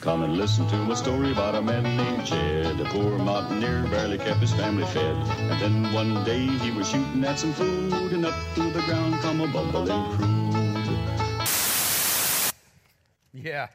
Come 0.00 0.22
and 0.22 0.36
listen 0.36 0.66
to 0.68 0.92
a 0.92 0.96
story 0.96 1.32
about 1.32 1.56
a 1.56 1.60
man 1.60 1.82
named 1.82 2.24
Jed. 2.24 2.80
A 2.80 2.84
poor 2.84 3.18
mountaineer 3.18 3.82
barely 3.90 4.16
kept 4.16 4.38
his 4.38 4.52
family 4.52 4.84
fed. 4.86 5.16
And 5.50 5.60
then 5.60 5.92
one 5.92 6.24
day 6.24 6.46
he 6.46 6.70
was 6.70 6.88
shooting 6.88 7.24
at 7.24 7.36
some 7.36 7.52
food, 7.52 8.12
and 8.12 8.24
up 8.24 8.34
through 8.54 8.70
the 8.70 8.80
ground 8.82 9.14
come 9.16 9.40
a 9.40 9.48
bumbling 9.48 10.04
crude. 10.14 10.38
Yeah. 13.34 13.66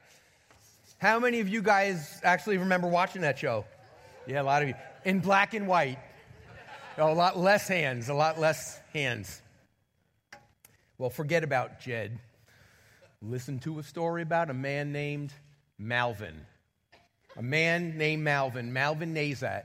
How 0.97 1.19
many 1.19 1.41
of 1.41 1.49
you 1.49 1.61
guys 1.61 2.21
actually 2.23 2.57
remember 2.57 2.87
watching 2.87 3.21
that 3.23 3.37
show? 3.37 3.65
Yeah, 4.25 4.41
a 4.41 4.43
lot 4.43 4.61
of 4.61 4.69
you. 4.69 4.75
In 5.03 5.19
black 5.19 5.53
and 5.53 5.67
white. 5.67 5.99
Oh, 6.97 7.11
a 7.11 7.13
lot 7.13 7.37
less 7.37 7.67
hands, 7.67 8.07
a 8.07 8.13
lot 8.13 8.39
less 8.39 8.79
hands. 8.93 9.41
Well, 10.97 11.09
forget 11.09 11.43
about 11.43 11.81
Jed. 11.81 12.17
Listen 13.21 13.59
to 13.59 13.79
a 13.79 13.83
story 13.83 14.21
about 14.21 14.49
a 14.49 14.53
man 14.53 14.93
named 14.93 15.33
Malvin. 15.77 16.45
A 17.37 17.41
man 17.41 17.97
named 17.97 18.23
Malvin, 18.23 18.73
Malvin 18.73 19.13
Nazat. 19.13 19.63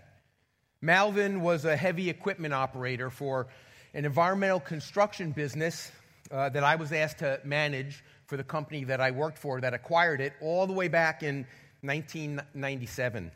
Malvin 0.81 1.43
was 1.43 1.65
a 1.65 1.77
heavy 1.77 2.09
equipment 2.09 2.55
operator 2.55 3.11
for 3.11 3.49
an 3.95 4.05
environmental 4.05 4.61
construction 4.61 5.33
business 5.33 5.91
uh, 6.31 6.49
that 6.51 6.65
I 6.65 6.77
was 6.77 6.93
asked 6.93 7.19
to 7.19 7.41
manage 7.45 8.05
for 8.27 8.37
the 8.37 8.45
company 8.45 8.85
that 8.85 9.01
I 9.01 9.11
worked 9.11 9.39
for 9.39 9.61
that 9.61 9.75
acquired 9.75 10.21
it 10.21 10.35
all 10.41 10.67
the 10.67 10.73
way 10.73 10.89
back 10.89 11.23
in 11.23 11.47
1997. 11.81 13.31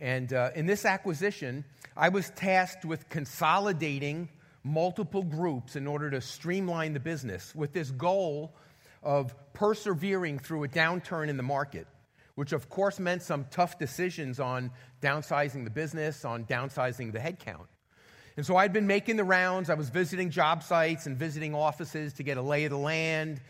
And 0.00 0.32
uh, 0.32 0.50
in 0.54 0.66
this 0.66 0.84
acquisition, 0.84 1.64
I 1.96 2.08
was 2.08 2.30
tasked 2.30 2.84
with 2.84 3.08
consolidating 3.08 4.28
multiple 4.64 5.22
groups 5.22 5.76
in 5.76 5.86
order 5.86 6.10
to 6.10 6.20
streamline 6.20 6.94
the 6.94 7.00
business 7.00 7.54
with 7.54 7.72
this 7.72 7.90
goal 7.90 8.54
of 9.02 9.34
persevering 9.52 10.38
through 10.38 10.64
a 10.64 10.68
downturn 10.68 11.28
in 11.28 11.36
the 11.36 11.42
market, 11.42 11.86
which 12.34 12.52
of 12.52 12.68
course 12.68 12.98
meant 12.98 13.22
some 13.22 13.46
tough 13.50 13.78
decisions 13.78 14.40
on 14.40 14.70
downsizing 15.00 15.64
the 15.64 15.70
business, 15.70 16.24
on 16.24 16.44
downsizing 16.44 17.12
the 17.12 17.18
headcount. 17.18 17.66
And 18.36 18.44
so 18.44 18.56
I'd 18.56 18.72
been 18.72 18.86
making 18.86 19.16
the 19.16 19.24
rounds. 19.24 19.70
I 19.70 19.74
was 19.74 19.90
visiting 19.90 20.30
job 20.30 20.62
sites 20.62 21.06
and 21.06 21.16
visiting 21.16 21.54
offices 21.54 22.12
to 22.14 22.22
get 22.24 22.36
a 22.36 22.42
lay 22.42 22.64
of 22.64 22.70
the 22.70 22.78
land 22.78 23.40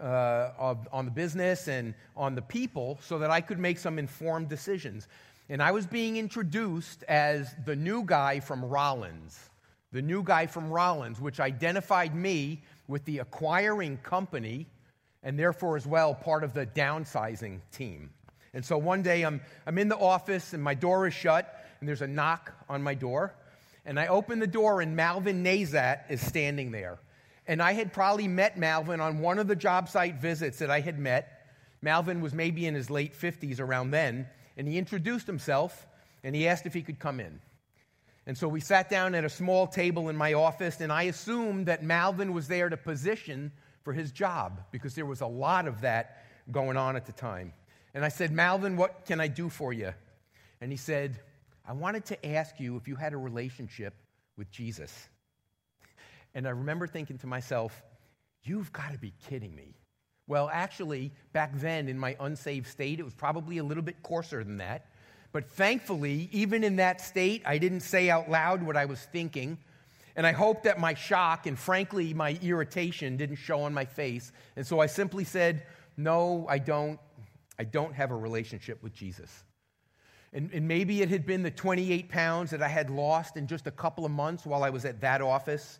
uh, 0.00 0.50
of, 0.58 0.88
on 0.92 1.04
the 1.04 1.10
business 1.10 1.68
and 1.68 1.94
on 2.16 2.34
the 2.34 2.42
people 2.42 2.98
so 3.02 3.18
that 3.18 3.30
I 3.30 3.40
could 3.40 3.58
make 3.58 3.78
some 3.78 3.98
informed 3.98 4.48
decisions. 4.48 5.06
And 5.48 5.62
I 5.62 5.70
was 5.70 5.86
being 5.86 6.16
introduced 6.16 7.04
as 7.04 7.54
the 7.64 7.76
new 7.76 8.02
guy 8.04 8.40
from 8.40 8.64
Rollins, 8.64 9.50
the 9.92 10.02
new 10.02 10.24
guy 10.24 10.46
from 10.46 10.70
Rollins, 10.70 11.20
which 11.20 11.38
identified 11.38 12.14
me 12.14 12.62
with 12.88 13.04
the 13.04 13.18
acquiring 13.18 13.98
company 13.98 14.66
and 15.22 15.38
therefore 15.38 15.76
as 15.76 15.86
well 15.86 16.14
part 16.14 16.42
of 16.42 16.52
the 16.52 16.66
downsizing 16.66 17.60
team. 17.70 18.10
And 18.54 18.64
so 18.64 18.76
one 18.76 19.02
day 19.02 19.22
I'm, 19.22 19.40
I'm 19.66 19.78
in 19.78 19.88
the 19.88 19.96
office 19.96 20.52
and 20.52 20.62
my 20.62 20.74
door 20.74 21.06
is 21.06 21.14
shut 21.14 21.64
and 21.80 21.88
there's 21.88 22.02
a 22.02 22.06
knock 22.06 22.52
on 22.68 22.82
my 22.82 22.94
door. 22.94 23.34
And 23.84 23.98
I 23.98 24.08
open 24.08 24.38
the 24.38 24.46
door 24.46 24.80
and 24.80 24.94
Malvin 24.94 25.42
Nazat 25.42 26.10
is 26.10 26.24
standing 26.24 26.70
there. 26.70 26.98
And 27.46 27.62
I 27.62 27.72
had 27.72 27.92
probably 27.92 28.28
met 28.28 28.56
Malvin 28.56 29.00
on 29.00 29.18
one 29.18 29.38
of 29.38 29.48
the 29.48 29.56
job 29.56 29.88
site 29.88 30.20
visits 30.20 30.58
that 30.58 30.70
I 30.70 30.80
had 30.80 30.98
met. 30.98 31.46
Malvin 31.80 32.20
was 32.20 32.32
maybe 32.32 32.66
in 32.66 32.74
his 32.74 32.90
late 32.90 33.14
50s 33.18 33.58
around 33.58 33.90
then. 33.90 34.28
And 34.56 34.68
he 34.68 34.78
introduced 34.78 35.26
himself 35.26 35.86
and 36.22 36.36
he 36.36 36.46
asked 36.46 36.66
if 36.66 36.74
he 36.74 36.82
could 36.82 36.98
come 36.98 37.20
in. 37.20 37.40
And 38.26 38.38
so 38.38 38.46
we 38.46 38.60
sat 38.60 38.88
down 38.88 39.14
at 39.14 39.24
a 39.24 39.28
small 39.28 39.66
table 39.66 40.08
in 40.08 40.16
my 40.16 40.34
office, 40.34 40.80
and 40.80 40.92
I 40.92 41.04
assumed 41.04 41.66
that 41.66 41.82
Malvin 41.82 42.32
was 42.32 42.46
there 42.46 42.68
to 42.68 42.76
position 42.76 43.50
for 43.82 43.92
his 43.92 44.12
job 44.12 44.60
because 44.70 44.94
there 44.94 45.06
was 45.06 45.22
a 45.22 45.26
lot 45.26 45.66
of 45.66 45.80
that 45.80 46.24
going 46.52 46.76
on 46.76 46.94
at 46.94 47.04
the 47.04 47.12
time. 47.12 47.52
And 47.94 48.04
I 48.04 48.08
said, 48.08 48.32
Malvin, 48.32 48.76
what 48.76 49.04
can 49.06 49.20
I 49.20 49.28
do 49.28 49.48
for 49.48 49.72
you? 49.72 49.92
And 50.60 50.70
he 50.70 50.76
said, 50.76 51.20
I 51.66 51.72
wanted 51.72 52.04
to 52.06 52.26
ask 52.26 52.58
you 52.58 52.76
if 52.76 52.88
you 52.88 52.96
had 52.96 53.12
a 53.12 53.16
relationship 53.16 53.94
with 54.36 54.50
Jesus. 54.50 55.08
And 56.34 56.46
I 56.46 56.50
remember 56.50 56.86
thinking 56.86 57.18
to 57.18 57.26
myself, 57.26 57.82
you've 58.42 58.72
got 58.72 58.92
to 58.92 58.98
be 58.98 59.12
kidding 59.28 59.54
me. 59.54 59.74
Well, 60.26 60.50
actually, 60.52 61.12
back 61.32 61.50
then 61.58 61.88
in 61.88 61.98
my 61.98 62.16
unsaved 62.20 62.66
state, 62.66 63.00
it 63.00 63.02
was 63.02 63.14
probably 63.14 63.58
a 63.58 63.64
little 63.64 63.82
bit 63.82 64.02
coarser 64.02 64.42
than 64.42 64.56
that. 64.58 64.86
But 65.32 65.50
thankfully, 65.50 66.28
even 66.32 66.62
in 66.62 66.76
that 66.76 67.00
state, 67.00 67.42
I 67.44 67.58
didn't 67.58 67.80
say 67.80 68.10
out 68.10 68.30
loud 68.30 68.62
what 68.62 68.76
I 68.76 68.84
was 68.84 69.00
thinking. 69.00 69.58
And 70.14 70.26
I 70.26 70.32
hope 70.32 70.64
that 70.64 70.78
my 70.78 70.94
shock 70.94 71.46
and 71.46 71.58
frankly 71.58 72.12
my 72.12 72.38
irritation 72.42 73.16
didn't 73.16 73.36
show 73.36 73.62
on 73.62 73.72
my 73.72 73.86
face. 73.86 74.30
And 74.56 74.66
so 74.66 74.80
I 74.80 74.86
simply 74.86 75.24
said, 75.24 75.64
No, 75.96 76.46
I 76.48 76.58
don't. 76.58 76.98
I 77.58 77.64
don't 77.64 77.94
have 77.94 78.10
a 78.10 78.16
relationship 78.16 78.82
with 78.82 78.94
Jesus. 78.94 79.44
And, 80.32 80.50
and, 80.52 80.66
maybe 80.66 81.02
it 81.02 81.10
had 81.10 81.26
been 81.26 81.42
the 81.42 81.50
28 81.50 82.08
pounds 82.08 82.50
that 82.52 82.62
I 82.62 82.68
had 82.68 82.88
lost 82.88 83.36
in 83.36 83.46
just 83.46 83.66
a 83.66 83.70
couple 83.70 84.06
of 84.06 84.10
months 84.10 84.46
while 84.46 84.64
I 84.64 84.70
was 84.70 84.86
at 84.86 85.02
that 85.02 85.20
office, 85.20 85.78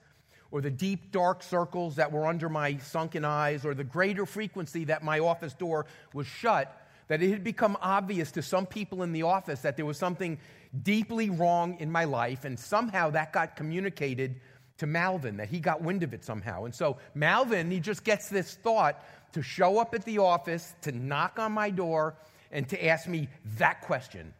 or 0.50 0.60
the 0.60 0.70
deep, 0.70 1.10
dark 1.10 1.42
circles 1.42 1.96
that 1.96 2.12
were 2.12 2.26
under 2.26 2.50
my 2.50 2.76
sunken 2.76 3.24
eyes, 3.24 3.64
or 3.64 3.72
the 3.74 3.84
greater 3.84 4.26
frequency 4.26 4.84
that 4.84 5.02
my 5.02 5.20
office 5.20 5.54
door 5.54 5.86
was 6.12 6.26
shut, 6.26 6.86
that 7.08 7.22
it 7.22 7.30
had 7.30 7.42
become 7.42 7.78
obvious 7.80 8.30
to 8.32 8.42
some 8.42 8.66
people 8.66 9.02
in 9.02 9.12
the 9.12 9.22
office 9.22 9.62
that 9.62 9.76
there 9.76 9.86
was 9.86 9.96
something 9.96 10.38
deeply 10.82 11.30
wrong 11.30 11.78
in 11.80 11.90
my 11.90 12.04
life, 12.04 12.44
and 12.44 12.58
somehow 12.58 13.08
that 13.08 13.32
got 13.32 13.56
communicated 13.56 14.40
to 14.78 14.86
Malvin, 14.86 15.36
that 15.38 15.48
he 15.48 15.60
got 15.60 15.80
wind 15.80 16.02
of 16.02 16.12
it 16.12 16.24
somehow. 16.24 16.64
And 16.64 16.74
so 16.74 16.98
Malvin, 17.14 17.70
he 17.70 17.80
just 17.80 18.04
gets 18.04 18.28
this 18.28 18.54
thought 18.54 19.02
to 19.32 19.42
show 19.42 19.78
up 19.78 19.94
at 19.94 20.04
the 20.04 20.18
office, 20.18 20.74
to 20.82 20.92
knock 20.92 21.38
on 21.38 21.52
my 21.52 21.70
door, 21.70 22.14
and 22.50 22.68
to 22.68 22.86
ask 22.86 23.08
me 23.08 23.28
that 23.56 23.80
question. 23.82 24.34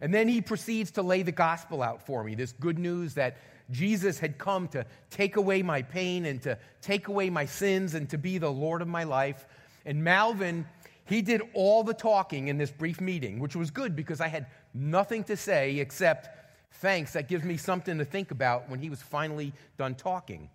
And 0.00 0.12
then 0.12 0.28
he 0.28 0.40
proceeds 0.40 0.92
to 0.92 1.02
lay 1.02 1.22
the 1.22 1.32
gospel 1.32 1.82
out 1.82 2.04
for 2.04 2.22
me 2.22 2.34
this 2.34 2.52
good 2.52 2.78
news 2.78 3.14
that 3.14 3.38
Jesus 3.70 4.18
had 4.18 4.38
come 4.38 4.68
to 4.68 4.84
take 5.10 5.36
away 5.36 5.62
my 5.62 5.82
pain 5.82 6.26
and 6.26 6.42
to 6.42 6.58
take 6.82 7.08
away 7.08 7.30
my 7.30 7.46
sins 7.46 7.94
and 7.94 8.08
to 8.10 8.18
be 8.18 8.38
the 8.38 8.50
Lord 8.50 8.82
of 8.82 8.88
my 8.88 9.04
life. 9.04 9.46
And 9.86 10.04
Malvin, 10.04 10.66
he 11.06 11.22
did 11.22 11.42
all 11.54 11.82
the 11.82 11.94
talking 11.94 12.48
in 12.48 12.58
this 12.58 12.70
brief 12.70 13.00
meeting, 13.00 13.38
which 13.38 13.56
was 13.56 13.70
good 13.70 13.96
because 13.96 14.20
I 14.20 14.28
had 14.28 14.46
nothing 14.74 15.24
to 15.24 15.36
say 15.36 15.78
except 15.78 16.28
thanks. 16.72 17.14
That 17.14 17.28
gives 17.28 17.44
me 17.44 17.56
something 17.56 17.98
to 17.98 18.04
think 18.04 18.30
about 18.30 18.68
when 18.68 18.80
he 18.80 18.90
was 18.90 19.00
finally 19.00 19.52
done 19.78 19.94
talking. 19.94 20.50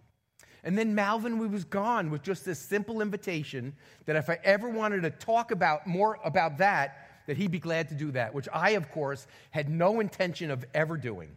And 0.64 0.78
then 0.78 0.94
Malvin 0.94 1.52
was 1.52 1.64
gone 1.64 2.10
with 2.10 2.22
just 2.22 2.46
this 2.46 2.60
simple 2.60 3.02
invitation 3.02 3.74
that 4.06 4.16
if 4.16 4.30
I 4.30 4.40
ever 4.44 4.70
wanted 4.70 5.04
to 5.04 5.10
talk 5.10 5.52
about 5.52 5.88
more 5.88 6.20
about 6.24 6.58
that, 6.58 7.24
that 7.28 7.38
he'd 7.38 7.52
be 7.52 7.60
glad 7.60 7.88
to 7.90 7.96
do 7.96 8.12
that, 8.12 8.34
which 8.34 8.50
I, 8.52 8.72
of 8.72 8.92
course, 8.92 9.28
had 9.52 9.70
no 9.70 10.00
intention 10.00 10.52
of 10.52 10.66
ever 10.74 10.98
doing. 10.98 11.30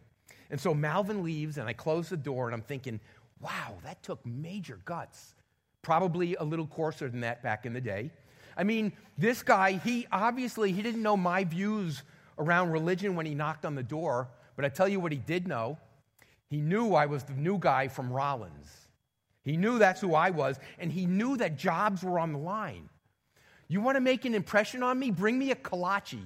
And 0.49 0.59
so 0.59 0.73
Malvin 0.73 1.23
leaves, 1.23 1.57
and 1.57 1.69
I 1.69 1.73
close 1.73 2.09
the 2.09 2.17
door, 2.17 2.47
and 2.47 2.53
I'm 2.53 2.61
thinking, 2.61 2.99
wow, 3.39 3.75
that 3.83 4.01
took 4.03 4.25
major 4.25 4.79
guts. 4.85 5.35
Probably 5.81 6.35
a 6.35 6.43
little 6.43 6.67
coarser 6.67 7.09
than 7.09 7.21
that 7.21 7.43
back 7.43 7.65
in 7.65 7.73
the 7.73 7.81
day. 7.81 8.11
I 8.57 8.63
mean, 8.63 8.93
this 9.17 9.43
guy, 9.43 9.73
he 9.73 10.07
obviously 10.11 10.71
he 10.71 10.81
didn't 10.81 11.01
know 11.01 11.17
my 11.17 11.43
views 11.43 12.03
around 12.37 12.71
religion 12.71 13.15
when 13.15 13.25
he 13.25 13.35
knocked 13.35 13.65
on 13.65 13.75
the 13.75 13.83
door, 13.83 14.29
but 14.55 14.65
I 14.65 14.69
tell 14.69 14.87
you 14.87 14.99
what 14.99 15.11
he 15.11 15.17
did 15.17 15.47
know. 15.47 15.77
He 16.49 16.57
knew 16.57 16.93
I 16.93 17.05
was 17.05 17.23
the 17.23 17.33
new 17.33 17.57
guy 17.57 17.87
from 17.87 18.11
Rollins. 18.11 18.82
He 19.43 19.57
knew 19.57 19.77
that's 19.77 20.01
who 20.01 20.15
I 20.15 20.29
was, 20.29 20.57
and 20.79 20.91
he 20.91 21.05
knew 21.05 21.37
that 21.37 21.57
jobs 21.57 22.03
were 22.03 22.17
on 22.19 22.31
the 22.31 22.39
line. 22.39 22.89
You 23.67 23.81
want 23.81 23.95
to 23.95 24.01
make 24.01 24.25
an 24.25 24.35
impression 24.35 24.83
on 24.83 24.97
me? 24.97 25.11
Bring 25.11 25.37
me 25.37 25.51
a 25.51 25.55
kolache. 25.55 26.19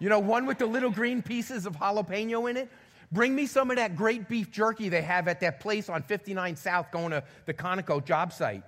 You 0.00 0.08
know, 0.08 0.18
one 0.18 0.46
with 0.46 0.58
the 0.58 0.66
little 0.66 0.90
green 0.90 1.22
pieces 1.22 1.66
of 1.66 1.76
jalapeno 1.76 2.48
in 2.48 2.56
it. 2.56 2.70
Bring 3.10 3.34
me 3.34 3.46
some 3.46 3.70
of 3.70 3.76
that 3.76 3.96
great 3.96 4.28
beef 4.28 4.50
jerky 4.50 4.88
they 4.88 5.02
have 5.02 5.28
at 5.28 5.40
that 5.40 5.60
place 5.60 5.88
on 5.88 6.02
59 6.02 6.56
South 6.56 6.90
going 6.90 7.10
to 7.10 7.24
the 7.46 7.54
Conoco 7.54 8.04
job 8.04 8.32
site. 8.32 8.62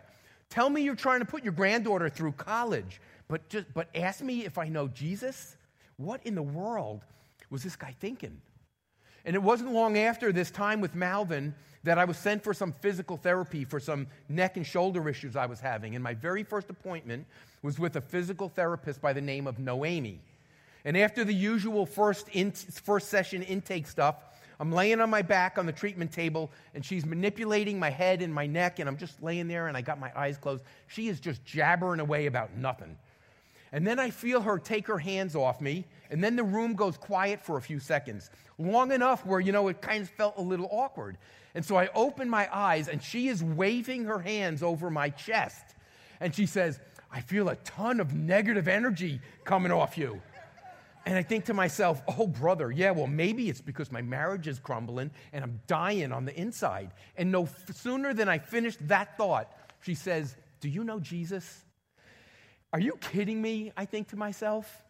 Tell 0.48 0.68
me 0.68 0.82
you're 0.82 0.97
trying 0.97 1.20
to 1.20 1.26
put 1.26 1.44
your 1.44 1.52
granddaughter 1.52 2.08
through 2.08 2.32
college, 2.32 3.00
but, 3.28 3.48
just, 3.48 3.66
but 3.74 3.88
ask 3.94 4.22
me 4.22 4.44
if 4.44 4.58
I 4.58 4.68
know 4.68 4.88
Jesus? 4.88 5.56
What 5.97 6.21
in 6.27 6.34
the 6.34 6.42
world 6.42 7.04
was 7.50 7.62
this 7.62 7.77
guy 7.77 7.94
thinking? 8.00 8.41
And 9.24 9.36
it 9.36 9.42
wasn't 9.42 9.72
long 9.72 9.98
after 9.98 10.32
this 10.32 10.50
time 10.50 10.80
with 10.80 10.94
Malvin 10.94 11.54
that 11.84 11.98
I 11.98 12.04
was 12.04 12.16
sent 12.16 12.44
for 12.44 12.53
some 12.53 12.72
physical 12.80 13.16
therapy 13.16 13.65
for 13.65 13.80
some 13.80 14.06
neck 14.28 14.56
and 14.56 14.66
shoulder 14.66 15.09
issues 15.09 15.36
I 15.36 15.47
was 15.47 15.60
having. 15.60 15.94
And 15.94 16.04
my 16.04 16.15
very 16.15 16.42
first 16.42 16.68
appointment 16.71 17.27
was 17.62 17.78
with 17.78 17.97
a 17.97 18.00
physical 18.00 18.48
therapist 18.48 19.00
by 19.00 19.12
the 19.12 19.21
name 19.21 19.47
of 19.47 19.59
Noemi. 19.59 20.21
And 20.84 20.97
after 20.97 21.24
the 21.24 21.34
usual 21.34 21.86
first, 21.86 22.28
in, 22.32 22.53
first 22.53 23.09
session 23.09 23.42
intake 23.42 23.86
stuff, 23.86 24.16
I'm 24.59 24.72
laying 24.72 25.00
on 25.00 25.09
my 25.09 25.22
back 25.22 25.56
on 25.56 25.65
the 25.65 25.72
treatment 25.72 26.12
table, 26.12 26.50
and 26.74 26.84
she's 26.84 27.06
manipulating 27.06 27.78
my 27.78 27.88
head 27.88 28.21
and 28.21 28.32
my 28.32 28.47
neck, 28.47 28.78
and 28.78 28.88
I'm 28.88 28.98
just 28.98 29.22
laying 29.22 29.48
there, 29.48 29.68
and 29.68 29.77
I 29.77 29.80
got 29.80 29.98
my 29.98 30.12
eyes 30.15 30.36
closed. 30.36 30.65
She 30.86 31.09
is 31.09 31.18
just 31.18 31.42
jabbering 31.47 31.98
away 31.98 32.27
about 32.27 32.54
nothing. 32.56 32.98
And 33.72 33.86
then 33.86 33.98
I 33.98 34.10
feel 34.10 34.40
her 34.40 34.58
take 34.58 34.86
her 34.88 34.98
hands 34.98 35.36
off 35.36 35.60
me, 35.60 35.86
and 36.10 36.22
then 36.22 36.36
the 36.36 36.42
room 36.42 36.74
goes 36.74 36.96
quiet 36.96 37.40
for 37.40 37.56
a 37.56 37.62
few 37.62 37.78
seconds, 37.78 38.30
long 38.58 38.90
enough 38.90 39.24
where, 39.24 39.40
you 39.40 39.52
know, 39.52 39.68
it 39.68 39.80
kind 39.80 40.02
of 40.02 40.10
felt 40.10 40.36
a 40.38 40.42
little 40.42 40.68
awkward. 40.72 41.18
And 41.54 41.64
so 41.64 41.76
I 41.76 41.88
open 41.94 42.28
my 42.28 42.48
eyes, 42.52 42.88
and 42.88 43.02
she 43.02 43.28
is 43.28 43.44
waving 43.44 44.04
her 44.04 44.18
hands 44.18 44.62
over 44.62 44.90
my 44.90 45.10
chest, 45.10 45.76
and 46.20 46.34
she 46.34 46.46
says, 46.46 46.80
I 47.12 47.20
feel 47.20 47.48
a 47.48 47.56
ton 47.56 48.00
of 48.00 48.14
negative 48.14 48.68
energy 48.68 49.20
coming 49.44 49.72
off 49.72 49.96
you. 49.96 50.20
And 51.06 51.16
I 51.16 51.22
think 51.22 51.46
to 51.46 51.54
myself, 51.54 52.02
oh, 52.18 52.26
brother, 52.26 52.70
yeah, 52.70 52.90
well, 52.90 53.06
maybe 53.06 53.48
it's 53.48 53.60
because 53.60 53.90
my 53.90 54.02
marriage 54.02 54.46
is 54.46 54.58
crumbling 54.58 55.10
and 55.32 55.42
I'm 55.42 55.60
dying 55.66 56.12
on 56.12 56.24
the 56.24 56.38
inside. 56.38 56.90
And 57.16 57.32
no 57.32 57.48
sooner 57.74 58.12
than 58.12 58.28
I 58.28 58.38
finished 58.38 58.86
that 58.88 59.16
thought, 59.16 59.50
she 59.80 59.94
says, 59.94 60.36
Do 60.60 60.68
you 60.68 60.84
know 60.84 61.00
Jesus? 61.00 61.64
Are 62.72 62.80
you 62.80 62.96
kidding 63.00 63.42
me? 63.42 63.72
I 63.76 63.84
think 63.84 64.08
to 64.08 64.16
myself. 64.16 64.84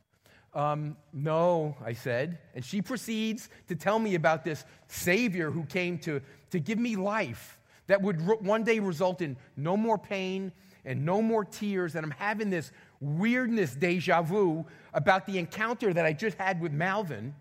Um, 0.52 0.96
no, 1.12 1.76
I 1.84 1.92
said. 1.92 2.38
And 2.54 2.64
she 2.64 2.82
proceeds 2.82 3.48
to 3.68 3.76
tell 3.76 3.98
me 3.98 4.14
about 4.14 4.44
this 4.44 4.64
Savior 4.88 5.50
who 5.50 5.64
came 5.64 5.98
to, 6.00 6.20
to 6.50 6.58
give 6.58 6.78
me 6.78 6.96
life 6.96 7.58
that 7.86 8.02
would 8.02 8.20
re- 8.22 8.36
one 8.40 8.64
day 8.64 8.80
result 8.80 9.22
in 9.22 9.36
no 9.56 9.76
more 9.76 9.98
pain 9.98 10.52
and 10.84 11.04
no 11.04 11.22
more 11.22 11.44
tears. 11.44 11.94
And 11.94 12.04
I'm 12.04 12.10
having 12.12 12.50
this 12.50 12.72
weirdness 13.00 13.74
deja 13.74 14.22
vu 14.22 14.66
about 14.92 15.26
the 15.26 15.38
encounter 15.38 15.92
that 15.92 16.04
I 16.04 16.12
just 16.12 16.36
had 16.36 16.60
with 16.60 16.72
Malvin. 16.72 17.34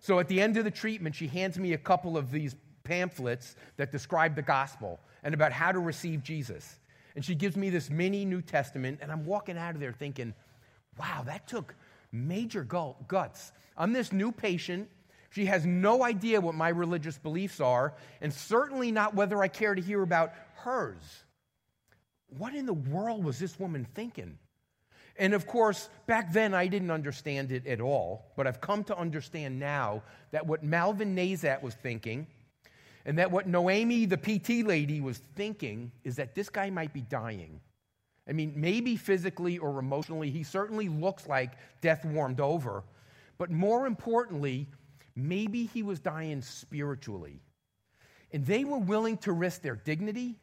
So 0.00 0.18
at 0.18 0.28
the 0.28 0.40
end 0.40 0.56
of 0.56 0.64
the 0.64 0.70
treatment, 0.70 1.14
she 1.14 1.28
hands 1.28 1.58
me 1.58 1.72
a 1.72 1.78
couple 1.78 2.16
of 2.16 2.30
these 2.30 2.56
pamphlets 2.84 3.56
that 3.76 3.92
describe 3.92 4.34
the 4.34 4.42
gospel 4.42 5.00
and 5.22 5.34
about 5.34 5.52
how 5.52 5.70
to 5.72 5.78
receive 5.78 6.22
Jesus. 6.22 6.78
And 7.14 7.24
she 7.24 7.34
gives 7.34 7.56
me 7.56 7.70
this 7.70 7.90
mini 7.90 8.24
New 8.24 8.42
Testament, 8.42 9.00
and 9.02 9.12
I'm 9.12 9.24
walking 9.24 9.58
out 9.58 9.74
of 9.74 9.80
there 9.80 9.92
thinking, 9.92 10.34
wow, 10.98 11.22
that 11.26 11.46
took 11.46 11.74
major 12.10 12.64
guts. 12.64 13.52
I'm 13.76 13.92
this 13.92 14.12
new 14.12 14.32
patient. 14.32 14.88
She 15.30 15.46
has 15.46 15.64
no 15.64 16.04
idea 16.04 16.40
what 16.40 16.54
my 16.54 16.68
religious 16.68 17.18
beliefs 17.18 17.60
are, 17.60 17.94
and 18.20 18.32
certainly 18.32 18.92
not 18.92 19.14
whether 19.14 19.42
I 19.42 19.48
care 19.48 19.74
to 19.74 19.80
hear 19.80 20.02
about 20.02 20.32
hers. 20.56 21.24
What 22.38 22.54
in 22.54 22.66
the 22.66 22.74
world 22.74 23.24
was 23.24 23.38
this 23.38 23.58
woman 23.58 23.86
thinking? 23.94 24.38
And 25.18 25.34
of 25.34 25.46
course, 25.46 25.90
back 26.06 26.32
then 26.32 26.54
I 26.54 26.66
didn't 26.66 26.90
understand 26.90 27.52
it 27.52 27.66
at 27.66 27.80
all, 27.80 28.32
but 28.36 28.46
I've 28.46 28.60
come 28.60 28.84
to 28.84 28.96
understand 28.96 29.58
now 29.58 30.02
that 30.30 30.46
what 30.46 30.62
Malvin 30.62 31.14
Nazat 31.14 31.62
was 31.62 31.74
thinking 31.74 32.26
and 33.04 33.18
that 33.18 33.30
what 33.30 33.46
Noemi, 33.46 34.06
the 34.06 34.16
PT 34.16 34.66
lady, 34.66 35.00
was 35.00 35.18
thinking 35.34 35.92
is 36.04 36.16
that 36.16 36.34
this 36.34 36.48
guy 36.48 36.70
might 36.70 36.92
be 36.92 37.00
dying. 37.00 37.60
I 38.28 38.32
mean, 38.32 38.52
maybe 38.56 38.96
physically 38.96 39.58
or 39.58 39.78
emotionally, 39.78 40.30
he 40.30 40.44
certainly 40.44 40.88
looks 40.88 41.26
like 41.26 41.52
death 41.80 42.04
warmed 42.04 42.40
over. 42.40 42.84
But 43.38 43.50
more 43.50 43.86
importantly, 43.86 44.68
maybe 45.16 45.66
he 45.66 45.82
was 45.82 45.98
dying 45.98 46.42
spiritually. 46.42 47.40
And 48.32 48.46
they 48.46 48.64
were 48.64 48.78
willing 48.78 49.18
to 49.18 49.32
risk 49.32 49.62
their 49.62 49.76
dignity 49.76 50.36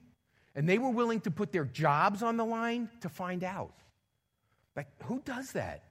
and 0.56 0.68
they 0.68 0.78
were 0.78 0.90
willing 0.90 1.22
to 1.22 1.32
put 1.32 1.52
their 1.52 1.66
jobs 1.66 2.22
on 2.22 2.38
the 2.38 2.46
line 2.46 2.90
to 3.02 3.10
find 3.10 3.44
out. 3.44 3.74
Like, 4.76 4.88
who 5.04 5.22
does 5.24 5.54
that? 5.54 5.84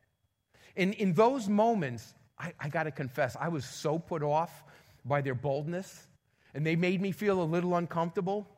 And 0.76 0.94
in 0.94 1.14
those 1.14 1.48
moments, 1.48 2.14
I, 2.38 2.52
I 2.60 2.68
got 2.68 2.84
to 2.84 2.90
confess, 2.90 3.36
I 3.40 3.48
was 3.48 3.64
so 3.64 3.98
put 3.98 4.22
off 4.22 4.64
by 5.04 5.20
their 5.20 5.34
boldness, 5.34 6.07
and 6.54 6.66
they 6.66 6.76
made 6.76 7.00
me 7.00 7.12
feel 7.12 7.42
a 7.42 7.44
little 7.44 7.76
uncomfortable, 7.76 8.48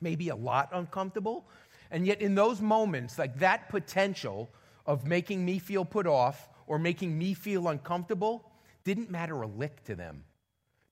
maybe 0.00 0.28
a 0.28 0.36
lot 0.36 0.70
uncomfortable. 0.72 1.46
And 1.90 2.06
yet, 2.06 2.20
in 2.20 2.34
those 2.34 2.60
moments, 2.60 3.18
like 3.18 3.38
that 3.40 3.68
potential 3.68 4.48
of 4.86 5.06
making 5.06 5.44
me 5.44 5.58
feel 5.58 5.84
put 5.84 6.06
off 6.06 6.48
or 6.66 6.78
making 6.78 7.16
me 7.18 7.34
feel 7.34 7.68
uncomfortable 7.68 8.50
didn't 8.84 9.10
matter 9.10 9.42
a 9.42 9.46
lick 9.46 9.84
to 9.84 9.94
them. 9.94 10.24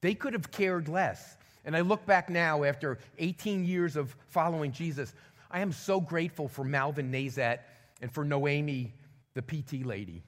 They 0.00 0.14
could 0.14 0.32
have 0.32 0.50
cared 0.50 0.88
less. 0.88 1.36
And 1.64 1.76
I 1.76 1.80
look 1.80 2.04
back 2.06 2.30
now 2.30 2.64
after 2.64 2.98
18 3.18 3.64
years 3.64 3.96
of 3.96 4.14
following 4.28 4.72
Jesus, 4.72 5.12
I 5.50 5.60
am 5.60 5.72
so 5.72 6.00
grateful 6.00 6.48
for 6.48 6.64
Malvin 6.64 7.10
Nazat 7.10 7.60
and 8.00 8.12
for 8.12 8.24
Noemi, 8.24 8.92
the 9.34 9.42
PT 9.42 9.84
lady. 9.84 10.22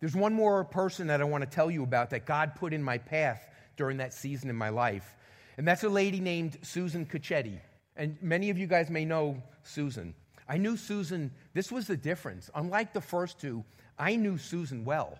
There's 0.00 0.14
one 0.14 0.32
more 0.32 0.64
person 0.64 1.08
that 1.08 1.20
I 1.20 1.24
want 1.24 1.42
to 1.42 1.50
tell 1.50 1.70
you 1.70 1.82
about 1.82 2.10
that 2.10 2.24
God 2.24 2.54
put 2.54 2.72
in 2.72 2.82
my 2.82 2.98
path 2.98 3.48
during 3.78 3.96
that 3.96 4.12
season 4.12 4.50
in 4.50 4.56
my 4.56 4.68
life, 4.68 5.16
and 5.56 5.66
that's 5.66 5.84
a 5.84 5.88
lady 5.88 6.20
named 6.20 6.58
Susan 6.62 7.06
Cacchetti. 7.06 7.58
And 7.96 8.18
many 8.22 8.50
of 8.50 8.58
you 8.58 8.66
guys 8.66 8.90
may 8.90 9.06
know 9.06 9.42
Susan. 9.62 10.14
I 10.46 10.58
knew 10.58 10.76
Susan, 10.76 11.32
this 11.54 11.72
was 11.72 11.86
the 11.86 11.96
difference. 11.96 12.50
Unlike 12.54 12.92
the 12.92 13.00
first 13.00 13.40
two, 13.40 13.64
I 13.98 14.16
knew 14.16 14.38
Susan 14.38 14.84
well. 14.84 15.18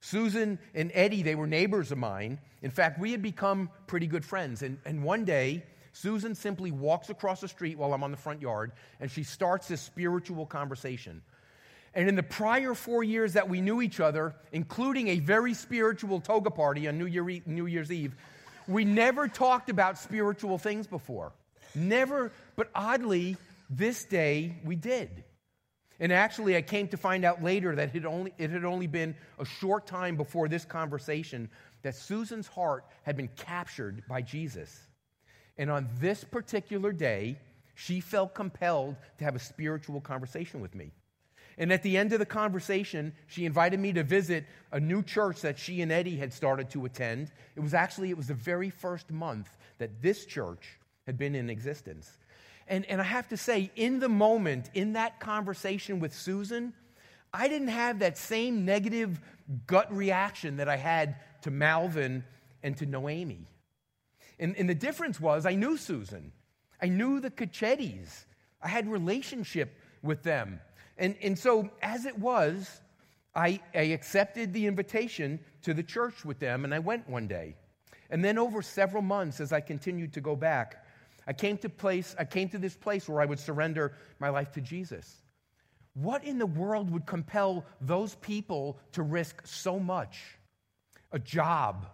Susan 0.00 0.58
and 0.74 0.90
Eddie, 0.94 1.22
they 1.22 1.34
were 1.34 1.46
neighbors 1.46 1.92
of 1.92 1.98
mine. 1.98 2.38
In 2.62 2.70
fact, 2.70 2.98
we 2.98 3.12
had 3.12 3.22
become 3.22 3.70
pretty 3.86 4.06
good 4.06 4.24
friends. 4.24 4.62
And, 4.62 4.78
and 4.84 5.02
one 5.02 5.24
day, 5.24 5.64
Susan 5.92 6.34
simply 6.34 6.70
walks 6.70 7.10
across 7.10 7.40
the 7.40 7.48
street 7.48 7.76
while 7.76 7.92
I'm 7.92 8.04
on 8.04 8.10
the 8.10 8.16
front 8.16 8.40
yard, 8.40 8.72
and 9.00 9.10
she 9.10 9.22
starts 9.24 9.68
this 9.68 9.80
spiritual 9.80 10.46
conversation. 10.46 11.22
And 11.94 12.08
in 12.08 12.14
the 12.14 12.22
prior 12.22 12.74
four 12.74 13.02
years 13.02 13.32
that 13.32 13.48
we 13.48 13.60
knew 13.60 13.82
each 13.82 13.98
other, 13.98 14.34
including 14.52 15.08
a 15.08 15.18
very 15.18 15.54
spiritual 15.54 16.20
toga 16.20 16.50
party 16.50 16.86
on 16.86 16.98
New, 16.98 17.06
Year, 17.06 17.42
New 17.46 17.66
Year's 17.66 17.90
Eve, 17.90 18.14
we 18.68 18.84
never 18.84 19.26
talked 19.26 19.70
about 19.70 19.98
spiritual 19.98 20.58
things 20.58 20.86
before. 20.86 21.32
Never, 21.74 22.32
but 22.56 22.70
oddly, 22.74 23.36
this 23.68 24.04
day 24.04 24.56
we 24.64 24.76
did. 24.76 25.24
And 25.98 26.12
actually, 26.12 26.56
I 26.56 26.62
came 26.62 26.88
to 26.88 26.96
find 26.96 27.24
out 27.24 27.42
later 27.42 27.74
that 27.76 27.94
it, 27.94 28.06
only, 28.06 28.32
it 28.38 28.50
had 28.50 28.64
only 28.64 28.86
been 28.86 29.14
a 29.38 29.44
short 29.44 29.86
time 29.86 30.16
before 30.16 30.48
this 30.48 30.64
conversation 30.64 31.50
that 31.82 31.94
Susan's 31.94 32.46
heart 32.46 32.84
had 33.02 33.16
been 33.16 33.28
captured 33.36 34.02
by 34.08 34.22
Jesus. 34.22 34.86
And 35.58 35.70
on 35.70 35.88
this 35.98 36.24
particular 36.24 36.92
day, 36.92 37.38
she 37.74 38.00
felt 38.00 38.34
compelled 38.34 38.96
to 39.18 39.24
have 39.24 39.36
a 39.36 39.38
spiritual 39.38 40.00
conversation 40.00 40.60
with 40.60 40.74
me. 40.74 40.92
And 41.60 41.70
at 41.74 41.82
the 41.82 41.98
end 41.98 42.14
of 42.14 42.18
the 42.18 42.26
conversation, 42.26 43.12
she 43.26 43.44
invited 43.44 43.78
me 43.78 43.92
to 43.92 44.02
visit 44.02 44.46
a 44.72 44.80
new 44.80 45.02
church 45.02 45.42
that 45.42 45.58
she 45.58 45.82
and 45.82 45.92
Eddie 45.92 46.16
had 46.16 46.32
started 46.32 46.70
to 46.70 46.86
attend. 46.86 47.30
It 47.54 47.60
was 47.60 47.74
actually 47.74 48.08
it 48.08 48.16
was 48.16 48.28
the 48.28 48.34
very 48.34 48.70
first 48.70 49.10
month 49.10 49.58
that 49.76 50.00
this 50.00 50.24
church 50.24 50.78
had 51.04 51.18
been 51.18 51.34
in 51.34 51.50
existence. 51.50 52.16
And, 52.66 52.86
and 52.86 52.98
I 52.98 53.04
have 53.04 53.28
to 53.28 53.36
say, 53.36 53.70
in 53.76 53.98
the 53.98 54.08
moment, 54.08 54.70
in 54.72 54.94
that 54.94 55.20
conversation 55.20 56.00
with 56.00 56.14
Susan, 56.14 56.72
I 57.30 57.46
didn't 57.46 57.68
have 57.68 57.98
that 57.98 58.16
same 58.16 58.64
negative 58.64 59.20
gut 59.66 59.94
reaction 59.94 60.56
that 60.56 60.68
I 60.68 60.76
had 60.76 61.16
to 61.42 61.50
Malvin 61.50 62.24
and 62.62 62.74
to 62.78 62.86
Noemi. 62.86 63.46
And, 64.38 64.56
and 64.56 64.66
the 64.66 64.74
difference 64.74 65.20
was 65.20 65.44
I 65.44 65.56
knew 65.56 65.76
Susan, 65.76 66.32
I 66.80 66.86
knew 66.86 67.20
the 67.20 67.30
Cacchettis, 67.30 68.24
I 68.62 68.68
had 68.68 68.88
relationship 68.88 69.76
with 70.02 70.22
them. 70.22 70.60
And, 71.00 71.16
and 71.22 71.36
so, 71.36 71.70
as 71.80 72.04
it 72.04 72.16
was, 72.18 72.80
I, 73.34 73.60
I 73.74 73.84
accepted 73.94 74.52
the 74.52 74.66
invitation 74.66 75.40
to 75.62 75.72
the 75.72 75.82
church 75.82 76.26
with 76.26 76.38
them, 76.38 76.64
and 76.64 76.74
I 76.74 76.78
went 76.78 77.08
one 77.08 77.26
day. 77.26 77.56
And 78.10 78.22
then, 78.22 78.36
over 78.38 78.60
several 78.60 79.02
months, 79.02 79.40
as 79.40 79.50
I 79.50 79.60
continued 79.60 80.12
to 80.12 80.20
go 80.20 80.36
back, 80.36 80.84
I 81.26 81.32
came 81.32 81.56
to 81.58 81.70
place, 81.70 82.14
I 82.18 82.26
came 82.26 82.50
to 82.50 82.58
this 82.58 82.76
place 82.76 83.08
where 83.08 83.22
I 83.22 83.24
would 83.24 83.38
surrender 83.38 83.94
my 84.18 84.28
life 84.28 84.52
to 84.52 84.60
Jesus. 84.60 85.22
What 85.94 86.22
in 86.22 86.38
the 86.38 86.46
world 86.46 86.90
would 86.90 87.06
compel 87.06 87.64
those 87.80 88.14
people 88.16 88.78
to 88.92 89.02
risk 89.02 89.46
so 89.46 89.80
much? 89.80 90.20
A 91.12 91.18
job, 91.18 91.86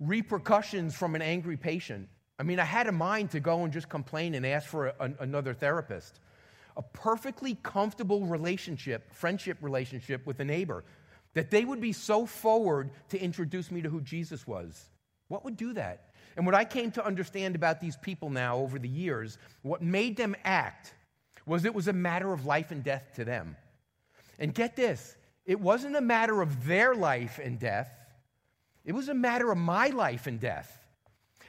repercussions 0.00 0.94
from 0.94 1.14
an 1.14 1.22
angry 1.22 1.56
patient. 1.56 2.08
I 2.38 2.42
mean, 2.42 2.60
I 2.60 2.64
had 2.64 2.88
a 2.88 2.92
mind 2.92 3.30
to 3.30 3.40
go 3.40 3.64
and 3.64 3.72
just 3.72 3.88
complain 3.88 4.34
and 4.34 4.44
ask 4.44 4.68
for 4.68 4.88
a, 4.88 5.12
another 5.18 5.54
therapist. 5.54 6.20
A 6.76 6.82
perfectly 6.82 7.56
comfortable 7.62 8.26
relationship, 8.26 9.12
friendship 9.12 9.58
relationship 9.60 10.26
with 10.26 10.40
a 10.40 10.44
neighbor, 10.44 10.84
that 11.34 11.50
they 11.50 11.64
would 11.64 11.80
be 11.80 11.92
so 11.92 12.26
forward 12.26 12.90
to 13.10 13.18
introduce 13.20 13.70
me 13.70 13.82
to 13.82 13.88
who 13.88 14.00
Jesus 14.00 14.46
was. 14.46 14.88
What 15.28 15.44
would 15.44 15.56
do 15.56 15.72
that? 15.74 16.14
And 16.36 16.44
what 16.44 16.54
I 16.54 16.64
came 16.64 16.90
to 16.92 17.04
understand 17.04 17.54
about 17.54 17.80
these 17.80 17.96
people 17.96 18.30
now 18.30 18.58
over 18.58 18.78
the 18.78 18.88
years, 18.88 19.38
what 19.62 19.82
made 19.82 20.16
them 20.16 20.36
act 20.44 20.94
was 21.46 21.64
it 21.64 21.74
was 21.74 21.88
a 21.88 21.92
matter 21.92 22.32
of 22.32 22.44
life 22.44 22.70
and 22.70 22.84
death 22.84 23.04
to 23.16 23.24
them. 23.24 23.56
And 24.38 24.54
get 24.54 24.76
this, 24.76 25.16
it 25.46 25.60
wasn't 25.60 25.96
a 25.96 26.00
matter 26.00 26.42
of 26.42 26.66
their 26.66 26.94
life 26.94 27.40
and 27.42 27.58
death, 27.58 27.90
it 28.84 28.92
was 28.92 29.08
a 29.08 29.14
matter 29.14 29.50
of 29.50 29.58
my 29.58 29.88
life 29.88 30.26
and 30.26 30.38
death. 30.38 30.78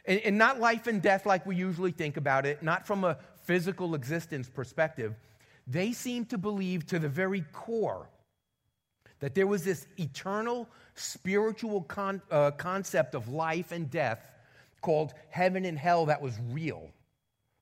And, 0.05 0.37
not 0.37 0.61
life 0.61 0.87
and 0.87 1.01
death 1.01 1.25
like 1.25 1.45
we 1.45 1.57
usually 1.57 1.91
think 1.91 2.15
about 2.15 2.45
it, 2.45 2.63
not 2.63 2.87
from 2.87 3.03
a 3.03 3.17
physical 3.47 3.95
existence 3.95 4.49
perspective. 4.49 5.15
They 5.65 5.93
seemed 5.93 6.29
to 6.29 6.37
believe 6.37 6.85
to 6.87 6.99
the 6.99 7.09
very 7.09 7.45
core 7.53 8.09
that 9.19 9.33
there 9.33 9.47
was 9.47 9.63
this 9.63 9.87
eternal 9.97 10.67
spiritual 10.95 11.81
con- 11.83 12.21
uh, 12.29 12.51
concept 12.51 13.15
of 13.15 13.29
life 13.29 13.71
and 13.71 13.89
death 13.89 14.19
called 14.81 15.13
heaven 15.29 15.65
and 15.65 15.79
hell 15.79 16.05
that 16.07 16.21
was 16.21 16.37
real. 16.51 16.89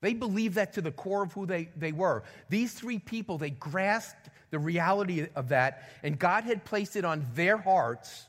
They 0.01 0.13
believed 0.13 0.55
that 0.55 0.73
to 0.73 0.81
the 0.81 0.91
core 0.91 1.23
of 1.23 1.33
who 1.33 1.45
they, 1.45 1.69
they 1.77 1.91
were. 1.91 2.23
These 2.49 2.73
three 2.73 2.99
people, 2.99 3.37
they 3.37 3.51
grasped 3.51 4.29
the 4.51 4.59
reality 4.59 5.27
of 5.35 5.49
that, 5.49 5.89
and 6.03 6.19
God 6.19 6.43
had 6.43 6.65
placed 6.65 6.95
it 6.95 7.05
on 7.05 7.25
their 7.35 7.57
hearts 7.57 8.25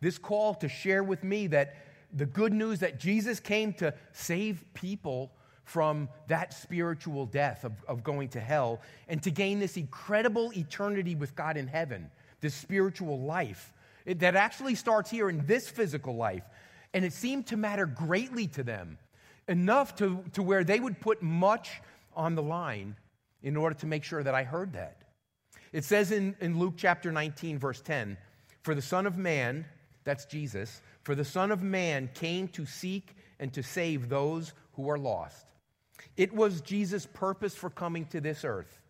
this 0.00 0.18
call 0.18 0.54
to 0.54 0.68
share 0.68 1.02
with 1.02 1.24
me 1.24 1.46
that 1.48 1.76
the 2.12 2.26
good 2.26 2.52
news 2.52 2.80
that 2.80 2.98
Jesus 2.98 3.40
came 3.40 3.72
to 3.74 3.94
save 4.12 4.64
people 4.74 5.32
from 5.70 6.08
that 6.26 6.52
spiritual 6.52 7.26
death 7.26 7.64
of, 7.64 7.72
of 7.86 8.02
going 8.02 8.28
to 8.28 8.40
hell 8.40 8.80
and 9.06 9.22
to 9.22 9.30
gain 9.30 9.60
this 9.60 9.76
incredible 9.76 10.50
eternity 10.56 11.14
with 11.14 11.36
God 11.36 11.56
in 11.56 11.68
heaven, 11.68 12.10
this 12.40 12.54
spiritual 12.54 13.20
life 13.20 13.72
it, 14.04 14.18
that 14.18 14.34
actually 14.34 14.74
starts 14.74 15.08
here 15.08 15.30
in 15.30 15.46
this 15.46 15.68
physical 15.68 16.16
life. 16.16 16.42
And 16.92 17.04
it 17.04 17.12
seemed 17.12 17.46
to 17.48 17.56
matter 17.56 17.86
greatly 17.86 18.48
to 18.48 18.64
them, 18.64 18.98
enough 19.46 19.94
to, 19.96 20.24
to 20.32 20.42
where 20.42 20.64
they 20.64 20.80
would 20.80 21.00
put 21.00 21.22
much 21.22 21.80
on 22.16 22.34
the 22.34 22.42
line 22.42 22.96
in 23.44 23.56
order 23.56 23.76
to 23.76 23.86
make 23.86 24.02
sure 24.02 24.24
that 24.24 24.34
I 24.34 24.42
heard 24.42 24.72
that. 24.72 24.96
It 25.72 25.84
says 25.84 26.10
in, 26.10 26.34
in 26.40 26.58
Luke 26.58 26.74
chapter 26.76 27.12
19, 27.12 27.60
verse 27.60 27.80
10 27.80 28.16
For 28.62 28.74
the 28.74 28.82
Son 28.82 29.06
of 29.06 29.16
Man, 29.16 29.64
that's 30.02 30.24
Jesus, 30.24 30.82
for 31.04 31.14
the 31.14 31.24
Son 31.24 31.52
of 31.52 31.62
Man 31.62 32.10
came 32.12 32.48
to 32.48 32.66
seek 32.66 33.14
and 33.38 33.52
to 33.52 33.62
save 33.62 34.08
those 34.08 34.52
who 34.72 34.90
are 34.90 34.98
lost. 34.98 35.46
It 36.16 36.32
was 36.32 36.60
Jesus' 36.60 37.06
purpose 37.06 37.54
for 37.54 37.70
coming 37.70 38.06
to 38.06 38.20
this 38.20 38.44
earth 38.44 38.80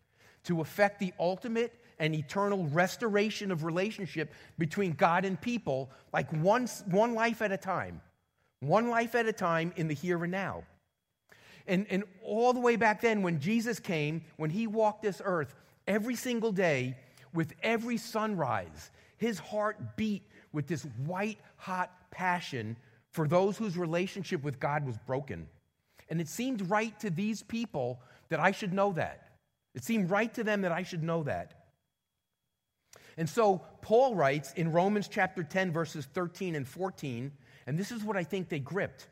to 0.44 0.60
effect 0.60 0.98
the 0.98 1.12
ultimate 1.18 1.74
and 1.98 2.14
eternal 2.14 2.66
restoration 2.68 3.50
of 3.50 3.64
relationship 3.64 4.32
between 4.58 4.92
God 4.92 5.24
and 5.24 5.38
people, 5.40 5.90
like 6.12 6.30
one, 6.32 6.66
one 6.86 7.14
life 7.14 7.42
at 7.42 7.52
a 7.52 7.58
time, 7.58 8.00
one 8.60 8.88
life 8.88 9.14
at 9.14 9.26
a 9.26 9.32
time 9.32 9.72
in 9.76 9.86
the 9.86 9.94
here 9.94 10.22
and 10.24 10.32
now. 10.32 10.64
And, 11.66 11.86
and 11.90 12.04
all 12.22 12.52
the 12.52 12.60
way 12.60 12.76
back 12.76 13.02
then, 13.02 13.22
when 13.22 13.38
Jesus 13.38 13.78
came, 13.78 14.22
when 14.36 14.50
he 14.50 14.66
walked 14.66 15.02
this 15.02 15.20
earth, 15.24 15.54
every 15.86 16.16
single 16.16 16.52
day, 16.52 16.96
with 17.34 17.52
every 17.62 17.96
sunrise, 17.96 18.90
his 19.18 19.38
heart 19.38 19.96
beat 19.96 20.22
with 20.52 20.66
this 20.66 20.84
white 21.06 21.38
hot 21.56 21.92
passion 22.10 22.76
for 23.12 23.28
those 23.28 23.56
whose 23.56 23.76
relationship 23.76 24.42
with 24.42 24.58
God 24.58 24.86
was 24.86 24.96
broken. 25.06 25.46
And 26.10 26.20
it 26.20 26.28
seemed 26.28 26.68
right 26.68 26.98
to 27.00 27.08
these 27.08 27.42
people 27.42 28.02
that 28.28 28.40
I 28.40 28.50
should 28.50 28.72
know 28.72 28.92
that. 28.92 29.28
It 29.74 29.84
seemed 29.84 30.10
right 30.10 30.32
to 30.34 30.44
them 30.44 30.62
that 30.62 30.72
I 30.72 30.82
should 30.82 31.02
know 31.02 31.22
that. 31.22 31.54
And 33.16 33.28
so 33.28 33.62
Paul 33.82 34.14
writes 34.14 34.52
in 34.54 34.72
Romans 34.72 35.08
chapter 35.08 35.42
10, 35.42 35.72
verses 35.72 36.06
13 36.06 36.54
and 36.54 36.66
14, 36.66 37.32
and 37.66 37.78
this 37.78 37.92
is 37.92 38.02
what 38.02 38.16
I 38.16 38.24
think 38.24 38.48
they 38.48 38.58
gripped. 38.58 39.08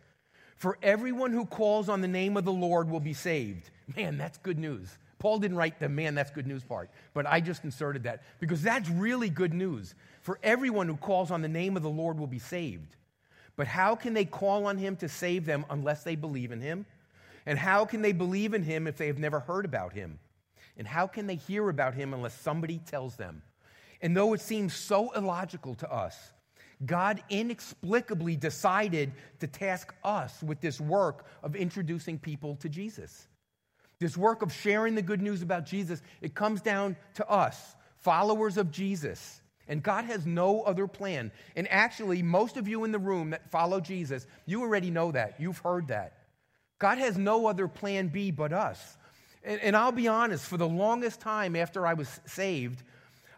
For 0.57 0.77
everyone 0.83 1.33
who 1.33 1.47
calls 1.47 1.89
on 1.89 2.01
the 2.01 2.09
name 2.09 2.37
of 2.37 2.45
the 2.45 2.53
Lord 2.53 2.91
will 2.91 3.01
be 3.01 3.13
saved. 3.13 3.71
Man, 3.97 4.19
that's 4.19 4.39
good 4.39 4.59
news. 4.59 4.99
Paul 5.19 5.39
didn't 5.39 5.57
write 5.57 5.79
the 5.79 5.89
man, 5.89 6.15
that's 6.15 6.31
good 6.31 6.47
news 6.47 6.63
part, 6.63 6.91
but 7.13 7.27
I 7.27 7.41
just 7.41 7.65
inserted 7.65 8.05
that 8.05 8.23
because 8.41 8.63
that's 8.63 8.89
really 8.89 9.29
good 9.29 9.53
news. 9.53 9.95
For 10.23 10.39
everyone 10.43 10.89
who 10.89 10.97
calls 10.97 11.31
on 11.31 11.43
the 11.43 11.49
name 11.49 11.77
of 11.77 11.83
the 11.83 11.91
Lord 11.91 12.19
will 12.19 12.29
be 12.29 12.39
saved. 12.39 12.97
But 13.59 13.67
how 13.67 13.97
can 13.97 14.15
they 14.15 14.25
call 14.25 14.67
on 14.67 14.79
him 14.79 14.95
to 14.99 15.09
save 15.09 15.45
them 15.45 15.67
unless 15.69 16.05
they 16.05 16.15
believe 16.15 16.53
in 16.53 16.61
him? 16.61 16.87
And 17.45 17.59
how 17.59 17.85
can 17.85 18.03
they 18.03 18.13
believe 18.13 18.55
in 18.55 18.63
him 18.63 18.87
if 18.87 18.97
they 18.97 19.09
have 19.09 19.19
never 19.19 19.41
heard 19.41 19.65
about 19.65 19.93
him? 19.93 20.21
And 20.77 20.87
how 20.87 21.09
can 21.09 21.27
they 21.27 21.35
hear 21.35 21.69
about 21.69 21.95
him 21.95 22.15
unless 22.15 22.41
somebody 22.41 22.79
tells 22.79 23.17
them? 23.17 23.43
And 24.01 24.17
though 24.17 24.33
it 24.33 24.41
seems 24.41 24.75
so 24.75 25.11
illogical 25.11 25.75
to 25.75 25.93
us, 25.93 26.31
God 26.87 27.21
inexplicably 27.31 28.37
decided 28.37 29.11
to 29.41 29.49
task 29.49 29.93
us 30.05 30.41
with 30.41 30.61
this 30.61 30.81
work 30.81 31.27
of 31.43 31.57
introducing 31.57 32.17
people 32.17 32.55
to 32.61 32.69
Jesus. 32.69 33.27
This 33.99 34.17
work 34.17 34.43
of 34.43 34.53
sharing 34.53 34.95
the 34.95 35.03
good 35.03 35.21
news 35.21 35.43
about 35.43 35.67
Jesus, 35.67 36.01
it 36.21 36.37
comes 36.37 36.61
down 36.61 36.97
to 37.15 37.29
us, 37.29 37.75
followers 37.97 38.57
of 38.57 38.71
Jesus. 38.71 39.41
And 39.69 39.83
God 39.83 40.05
has 40.07 40.27
no 40.27 40.63
other 40.63 40.87
plan. 40.87 41.31
And 41.55 41.69
actually, 41.71 42.23
most 42.23 42.57
of 42.57 42.67
you 42.67 42.85
in 42.85 42.93
the 42.93 42.99
room 42.99 43.31
that 43.31 43.51
follow 43.51 43.81
Jesus, 43.81 44.27
you 44.47 44.63
already 44.63 44.91
know 44.91 45.13
that. 45.13 45.39
You've 45.39 45.59
heard 45.59 45.89
that. 45.89 46.15
God 46.79 46.99
has 46.99 47.19
no 47.19 47.47
other 47.47 47.69
plan 47.69 48.09
B 48.09 48.31
but 48.31 48.53
us. 48.53 48.97
And, 49.45 49.61
and 49.61 49.77
I'll 49.77 49.93
be 49.93 50.09
honest, 50.09 50.47
for 50.47 50.57
the 50.57 50.69
longest 50.69 51.21
time 51.21 51.55
after 51.55 51.87
I 51.87 51.95
was 51.95 52.21
saved, 52.27 52.83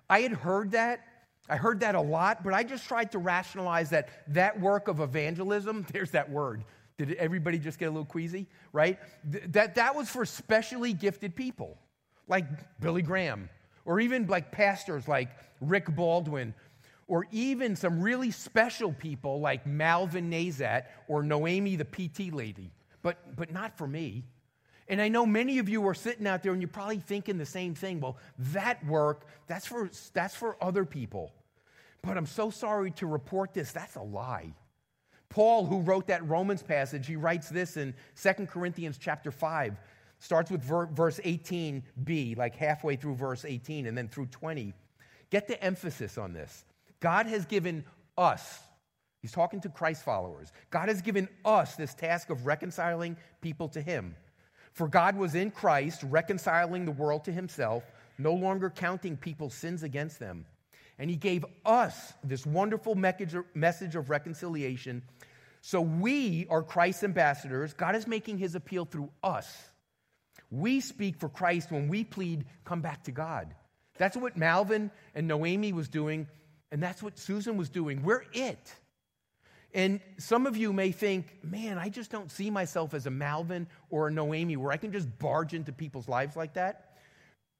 I 0.08 0.20
had 0.20 0.32
heard 0.32 0.72
that. 0.72 1.00
I 1.48 1.56
heard 1.56 1.80
that 1.80 1.96
a 1.96 2.00
lot, 2.00 2.44
but 2.44 2.54
I 2.54 2.62
just 2.62 2.86
tried 2.86 3.10
to 3.12 3.18
rationalize 3.18 3.90
that 3.90 4.08
that 4.28 4.60
work 4.60 4.86
of 4.86 5.00
evangelism, 5.00 5.84
there's 5.92 6.12
that 6.12 6.30
word, 6.30 6.64
did 6.96 7.12
everybody 7.14 7.58
just 7.58 7.78
get 7.78 7.86
a 7.86 7.90
little 7.90 8.04
queasy? 8.04 8.46
Right? 8.72 8.98
Th- 9.30 9.44
that, 9.48 9.74
that 9.74 9.96
was 9.96 10.08
for 10.08 10.24
specially 10.24 10.92
gifted 10.92 11.34
people, 11.34 11.76
like 12.28 12.44
Billy 12.78 13.02
Graham, 13.02 13.48
or 13.84 14.00
even 14.00 14.26
like 14.26 14.52
pastors 14.52 15.08
like 15.08 15.30
Rick 15.60 15.94
Baldwin, 15.94 16.54
or 17.06 17.26
even 17.32 17.74
some 17.74 18.00
really 18.00 18.30
special 18.30 18.92
people 18.92 19.40
like 19.40 19.66
Malvin 19.66 20.30
Nazat 20.30 20.84
or 21.08 21.22
Noemi 21.22 21.76
the 21.76 21.84
PT 21.84 22.32
lady, 22.32 22.70
but, 23.02 23.36
but 23.36 23.52
not 23.52 23.76
for 23.76 23.86
me. 23.86 24.24
And 24.88 25.00
I 25.00 25.08
know 25.08 25.26
many 25.26 25.58
of 25.58 25.68
you 25.68 25.86
are 25.88 25.94
sitting 25.94 26.26
out 26.26 26.42
there 26.42 26.52
and 26.52 26.60
you're 26.60 26.68
probably 26.68 26.98
thinking 26.98 27.38
the 27.38 27.46
same 27.46 27.74
thing. 27.74 28.00
Well, 28.00 28.16
that 28.38 28.84
work, 28.86 29.26
that's 29.46 29.66
for, 29.66 29.90
that's 30.12 30.34
for 30.34 30.56
other 30.60 30.84
people. 30.84 31.32
But 32.02 32.16
I'm 32.16 32.26
so 32.26 32.50
sorry 32.50 32.90
to 32.92 33.06
report 33.06 33.54
this, 33.54 33.72
that's 33.72 33.96
a 33.96 34.02
lie. 34.02 34.52
Paul, 35.28 35.64
who 35.64 35.80
wrote 35.80 36.08
that 36.08 36.28
Romans 36.28 36.62
passage, 36.62 37.06
he 37.06 37.14
writes 37.14 37.48
this 37.48 37.76
in 37.76 37.94
2 38.20 38.46
Corinthians 38.46 38.98
chapter 38.98 39.30
5. 39.30 39.76
Starts 40.20 40.50
with 40.50 40.62
ver- 40.62 40.86
verse 40.86 41.18
18b, 41.24 42.36
like 42.36 42.54
halfway 42.54 42.94
through 42.94 43.16
verse 43.16 43.44
18 43.44 43.86
and 43.86 43.96
then 43.96 44.08
through 44.08 44.26
20. 44.26 44.72
Get 45.30 45.48
the 45.48 45.62
emphasis 45.62 46.18
on 46.18 46.32
this. 46.32 46.64
God 47.00 47.26
has 47.26 47.46
given 47.46 47.84
us, 48.18 48.60
he's 49.22 49.32
talking 49.32 49.60
to 49.62 49.70
Christ 49.70 50.04
followers, 50.04 50.52
God 50.70 50.88
has 50.88 51.00
given 51.00 51.28
us 51.44 51.74
this 51.74 51.94
task 51.94 52.30
of 52.30 52.46
reconciling 52.46 53.16
people 53.40 53.68
to 53.70 53.80
him. 53.80 54.14
For 54.72 54.86
God 54.86 55.16
was 55.16 55.34
in 55.34 55.50
Christ, 55.50 56.02
reconciling 56.04 56.84
the 56.84 56.92
world 56.92 57.24
to 57.24 57.32
himself, 57.32 57.82
no 58.18 58.34
longer 58.34 58.70
counting 58.70 59.16
people's 59.16 59.54
sins 59.54 59.82
against 59.82 60.18
them. 60.18 60.44
And 60.98 61.08
he 61.08 61.16
gave 61.16 61.46
us 61.64 62.12
this 62.22 62.44
wonderful 62.44 62.94
message 62.94 63.96
of 63.96 64.10
reconciliation. 64.10 65.02
So 65.62 65.80
we 65.80 66.46
are 66.50 66.62
Christ's 66.62 67.04
ambassadors. 67.04 67.72
God 67.72 67.96
is 67.96 68.06
making 68.06 68.36
his 68.36 68.54
appeal 68.54 68.84
through 68.84 69.10
us. 69.22 69.69
We 70.50 70.80
speak 70.80 71.16
for 71.16 71.28
Christ 71.28 71.70
when 71.70 71.88
we 71.88 72.04
plead, 72.04 72.44
come 72.64 72.80
back 72.80 73.04
to 73.04 73.12
God. 73.12 73.54
That's 73.98 74.16
what 74.16 74.36
Malvin 74.36 74.90
and 75.14 75.28
Noemi 75.28 75.72
was 75.72 75.88
doing, 75.88 76.26
and 76.72 76.82
that's 76.82 77.02
what 77.02 77.18
Susan 77.18 77.56
was 77.56 77.68
doing. 77.68 78.02
We're 78.02 78.24
it. 78.32 78.74
And 79.72 80.00
some 80.18 80.46
of 80.46 80.56
you 80.56 80.72
may 80.72 80.90
think, 80.90 81.38
man, 81.44 81.78
I 81.78 81.90
just 81.90 82.10
don't 82.10 82.30
see 82.30 82.50
myself 82.50 82.92
as 82.92 83.06
a 83.06 83.10
Malvin 83.10 83.68
or 83.88 84.08
a 84.08 84.10
Noemi 84.10 84.56
where 84.56 84.72
I 84.72 84.76
can 84.76 84.90
just 84.90 85.18
barge 85.18 85.54
into 85.54 85.72
people's 85.72 86.08
lives 86.08 86.34
like 86.34 86.54
that. 86.54 86.96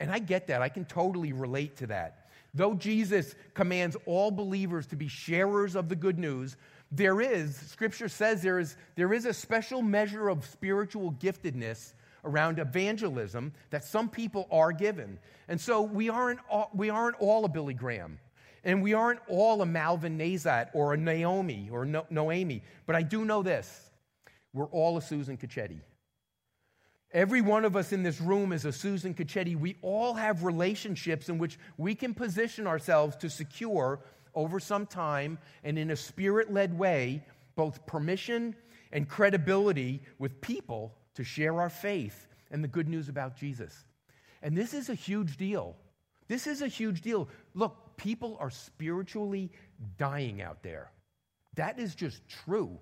And 0.01 0.11
I 0.11 0.19
get 0.19 0.49
that. 0.49 0.63
I 0.63 0.71
can 0.71 0.85
totally 0.85 1.33
relate 1.33 1.77
to 1.77 1.87
that. 1.89 2.31
Though 2.53 2.75
Jesus 2.75 3.37
commands 3.55 3.97
all 4.07 4.33
believers 4.33 4.87
to 4.89 4.97
be 4.97 5.07
sharers 5.07 5.77
of 5.77 5.89
the 5.89 5.95
good 5.95 6.19
news, 6.19 6.57
there 6.91 7.21
is, 7.21 7.55
Scripture 7.55 8.09
says 8.09 8.43
there 8.43 8.59
is, 8.59 8.77
there 8.97 9.13
is 9.13 9.25
a 9.25 9.33
special 9.33 9.83
measure 9.83 10.29
of 10.29 10.45
spiritual 10.47 11.13
giftedness 11.13 11.93
around 12.25 12.59
evangelism 12.59 13.53
that 13.71 13.85
some 13.85 14.09
people 14.09 14.47
are 14.51 14.73
given. 14.73 15.19
And 15.49 15.61
so 15.61 15.83
we 15.83 16.09
aren't 16.09 16.41
all, 16.49 16.71
we 16.75 16.91
aren't 16.91 17.17
all 17.21 17.45
a 17.45 17.49
Billy 17.49 17.75
Graham. 17.75 18.19
And 18.65 18.83
we 18.83 18.93
aren't 18.93 19.21
all 19.27 19.63
a 19.63 19.67
Malvin 19.67 20.19
Nazat 20.19 20.69
or 20.75 20.93
a 20.93 20.97
Naomi 20.97 21.71
or 21.73 21.85
no- 21.85 22.07
Noemi. 22.11 22.63
But 22.87 22.97
I 22.97 23.03
do 23.03 23.25
know 23.25 23.43
this 23.43 23.91
we're 24.53 24.67
all 24.67 24.97
a 24.97 25.03
Susan 25.03 25.37
Cacchetti. 25.37 25.81
Every 27.13 27.41
one 27.41 27.65
of 27.65 27.75
us 27.75 27.93
in 27.93 28.03
this 28.03 28.21
room 28.21 28.53
is 28.53 28.65
a 28.65 28.73
Susan 28.73 29.15
Cacchetti. 29.15 29.57
We 29.57 29.77
all 29.83 30.15
have 30.15 30.45
relationships 30.45 31.29
in 31.29 31.39
which 31.39 31.59
we 31.77 31.95
can 31.95 32.15
position 32.15 32.67
ourselves 32.67 33.17
to 33.17 33.31
secure 33.31 34.01
over 34.35 34.61
some 34.61 34.87
time 34.87 35.39
and 35.65 35.79
in 35.79 35.91
a 35.91 35.97
spirit 35.97 36.53
led 36.53 36.79
way 36.79 37.25
both 37.57 37.85
permission 37.87 38.55
and 38.93 39.09
credibility 39.09 40.03
with 40.19 40.41
people 40.41 40.95
to 41.21 41.25
share 41.25 41.61
our 41.61 41.69
faith 41.69 42.27
and 42.51 42.65
the 42.65 42.69
good 42.69 42.89
news 42.89 43.11
about 43.11 43.37
Jesus. 43.37 43.85
And 44.41 44.57
this 44.57 44.73
is 44.73 44.89
a 44.89 44.95
huge 44.95 45.37
deal. 45.37 45.77
This 46.29 46.47
is 46.47 46.63
a 46.63 46.67
huge 46.67 47.03
deal. 47.03 47.29
Look, 47.53 47.99
people 47.99 48.39
are 48.41 48.49
spiritually 48.49 49.51
dying 49.99 50.41
out 50.41 50.63
there. 50.63 50.91
That 51.57 51.79
is 51.79 51.95
just 51.95 52.27
true. 52.27 52.79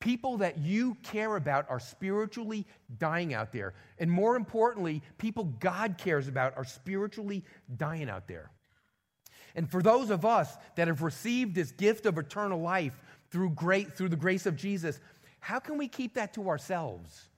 People 0.00 0.38
that 0.38 0.56
you 0.56 0.96
care 1.02 1.36
about 1.36 1.66
are 1.68 1.78
spiritually 1.78 2.66
dying 2.98 3.34
out 3.34 3.52
there. 3.52 3.74
And 3.98 4.10
more 4.10 4.36
importantly, 4.36 5.02
people 5.18 5.44
God 5.60 5.98
cares 5.98 6.28
about 6.28 6.56
are 6.56 6.64
spiritually 6.64 7.44
dying 7.76 8.08
out 8.08 8.26
there. 8.26 8.52
And 9.54 9.70
for 9.70 9.82
those 9.82 10.08
of 10.08 10.24
us 10.24 10.56
that 10.76 10.88
have 10.88 11.02
received 11.02 11.54
this 11.54 11.72
gift 11.72 12.06
of 12.06 12.16
eternal 12.16 12.62
life 12.62 12.98
through, 13.30 13.50
great, 13.50 13.92
through 13.92 14.08
the 14.08 14.16
grace 14.16 14.46
of 14.46 14.56
Jesus, 14.56 14.98
how 15.40 15.58
can 15.58 15.76
we 15.76 15.88
keep 15.88 16.14
that 16.14 16.32
to 16.34 16.48
ourselves? 16.48 17.28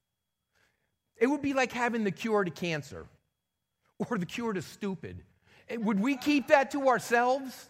It 1.18 1.26
would 1.26 1.42
be 1.42 1.52
like 1.52 1.72
having 1.72 2.04
the 2.04 2.10
cure 2.10 2.44
to 2.44 2.50
cancer 2.50 3.06
or 4.10 4.18
the 4.18 4.26
cure 4.26 4.52
to 4.52 4.62
stupid. 4.62 5.22
Would 5.70 6.00
we 6.00 6.16
keep 6.16 6.48
that 6.48 6.70
to 6.72 6.88
ourselves? 6.88 7.68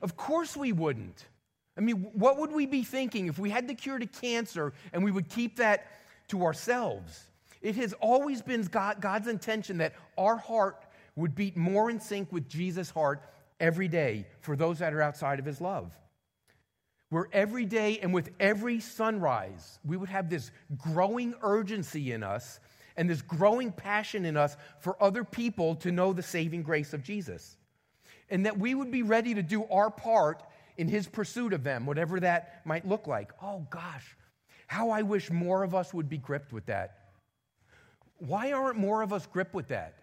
Of 0.00 0.16
course 0.16 0.56
we 0.56 0.72
wouldn't. 0.72 1.26
I 1.76 1.80
mean, 1.80 2.10
what 2.12 2.38
would 2.38 2.52
we 2.52 2.66
be 2.66 2.82
thinking 2.82 3.28
if 3.28 3.38
we 3.38 3.48
had 3.48 3.68
the 3.68 3.74
cure 3.74 3.98
to 3.98 4.06
cancer 4.06 4.72
and 4.92 5.02
we 5.02 5.10
would 5.10 5.28
keep 5.28 5.56
that 5.56 5.86
to 6.28 6.44
ourselves? 6.44 7.24
It 7.62 7.76
has 7.76 7.92
always 7.94 8.42
been 8.42 8.62
God, 8.64 9.00
God's 9.00 9.28
intention 9.28 9.78
that 9.78 9.94
our 10.18 10.36
heart 10.36 10.84
would 11.14 11.34
beat 11.34 11.56
more 11.56 11.90
in 11.90 12.00
sync 12.00 12.32
with 12.32 12.48
Jesus' 12.48 12.90
heart 12.90 13.22
every 13.60 13.88
day 13.88 14.26
for 14.40 14.56
those 14.56 14.80
that 14.80 14.92
are 14.92 15.00
outside 15.00 15.38
of 15.38 15.44
his 15.44 15.60
love. 15.60 15.92
Where 17.12 17.28
every 17.30 17.66
day 17.66 17.98
and 17.98 18.14
with 18.14 18.30
every 18.40 18.80
sunrise, 18.80 19.78
we 19.84 19.98
would 19.98 20.08
have 20.08 20.30
this 20.30 20.50
growing 20.78 21.34
urgency 21.42 22.12
in 22.12 22.22
us 22.22 22.58
and 22.96 23.10
this 23.10 23.20
growing 23.20 23.70
passion 23.70 24.24
in 24.24 24.34
us 24.34 24.56
for 24.80 24.96
other 24.98 25.22
people 25.22 25.74
to 25.76 25.92
know 25.92 26.14
the 26.14 26.22
saving 26.22 26.62
grace 26.62 26.94
of 26.94 27.02
Jesus. 27.02 27.58
And 28.30 28.46
that 28.46 28.58
we 28.58 28.74
would 28.74 28.90
be 28.90 29.02
ready 29.02 29.34
to 29.34 29.42
do 29.42 29.66
our 29.66 29.90
part 29.90 30.42
in 30.78 30.88
his 30.88 31.06
pursuit 31.06 31.52
of 31.52 31.62
them, 31.62 31.84
whatever 31.84 32.18
that 32.18 32.62
might 32.64 32.88
look 32.88 33.06
like. 33.06 33.30
Oh 33.42 33.66
gosh, 33.68 34.16
how 34.66 34.88
I 34.88 35.02
wish 35.02 35.30
more 35.30 35.64
of 35.64 35.74
us 35.74 35.92
would 35.92 36.08
be 36.08 36.16
gripped 36.16 36.50
with 36.50 36.64
that. 36.64 37.10
Why 38.20 38.52
aren't 38.52 38.78
more 38.78 39.02
of 39.02 39.12
us 39.12 39.26
gripped 39.26 39.52
with 39.52 39.68
that? 39.68 39.98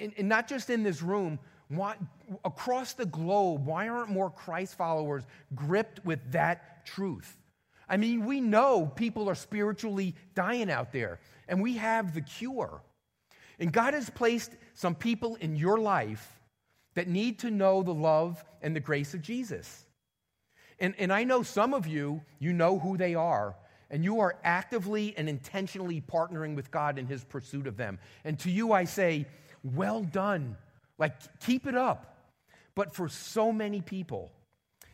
And, 0.00 0.30
not 0.30 0.48
just 0.48 0.70
in 0.70 0.82
this 0.82 1.02
room, 1.02 1.38
why, 1.68 1.96
across 2.44 2.92
the 2.92 3.06
globe, 3.06 3.66
why 3.66 3.88
aren't 3.88 4.10
more 4.10 4.30
Christ 4.30 4.76
followers 4.76 5.24
gripped 5.54 6.04
with 6.04 6.20
that 6.32 6.86
truth? 6.86 7.36
I 7.88 7.96
mean, 7.96 8.24
we 8.24 8.40
know 8.40 8.86
people 8.86 9.28
are 9.28 9.34
spiritually 9.34 10.14
dying 10.34 10.70
out 10.70 10.92
there, 10.92 11.18
and 11.48 11.60
we 11.60 11.76
have 11.76 12.14
the 12.14 12.20
cure. 12.20 12.82
And 13.58 13.72
God 13.72 13.94
has 13.94 14.10
placed 14.10 14.52
some 14.74 14.94
people 14.94 15.36
in 15.36 15.56
your 15.56 15.78
life 15.78 16.40
that 16.94 17.08
need 17.08 17.40
to 17.40 17.50
know 17.50 17.82
the 17.82 17.94
love 17.94 18.44
and 18.62 18.74
the 18.74 18.80
grace 18.80 19.14
of 19.14 19.22
Jesus. 19.22 19.84
And, 20.78 20.94
and 20.98 21.12
I 21.12 21.24
know 21.24 21.42
some 21.42 21.74
of 21.74 21.86
you, 21.86 22.22
you 22.38 22.52
know 22.52 22.78
who 22.78 22.96
they 22.96 23.14
are, 23.14 23.56
and 23.90 24.04
you 24.04 24.20
are 24.20 24.36
actively 24.44 25.14
and 25.16 25.28
intentionally 25.28 26.00
partnering 26.00 26.54
with 26.54 26.70
God 26.70 26.98
in 26.98 27.06
his 27.06 27.24
pursuit 27.24 27.66
of 27.66 27.76
them. 27.76 27.98
And 28.24 28.38
to 28.40 28.50
you, 28.50 28.72
I 28.72 28.84
say, 28.84 29.26
well 29.62 30.02
done. 30.02 30.56
Like, 30.98 31.14
keep 31.40 31.66
it 31.66 31.74
up. 31.74 32.16
But 32.74 32.94
for 32.94 33.08
so 33.08 33.52
many 33.52 33.80
people, 33.80 34.30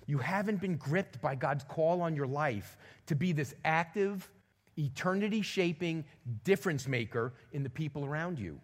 you 0.06 0.18
haven't 0.18 0.60
been 0.60 0.76
gripped 0.76 1.20
by 1.20 1.34
God's 1.34 1.64
call 1.64 2.02
on 2.02 2.16
your 2.16 2.26
life 2.26 2.76
to 3.06 3.14
be 3.14 3.32
this 3.32 3.54
active, 3.64 4.30
eternity 4.78 5.42
shaping 5.42 6.04
difference 6.44 6.86
maker 6.88 7.32
in 7.52 7.62
the 7.62 7.70
people 7.70 8.04
around 8.04 8.38
you. 8.38 8.60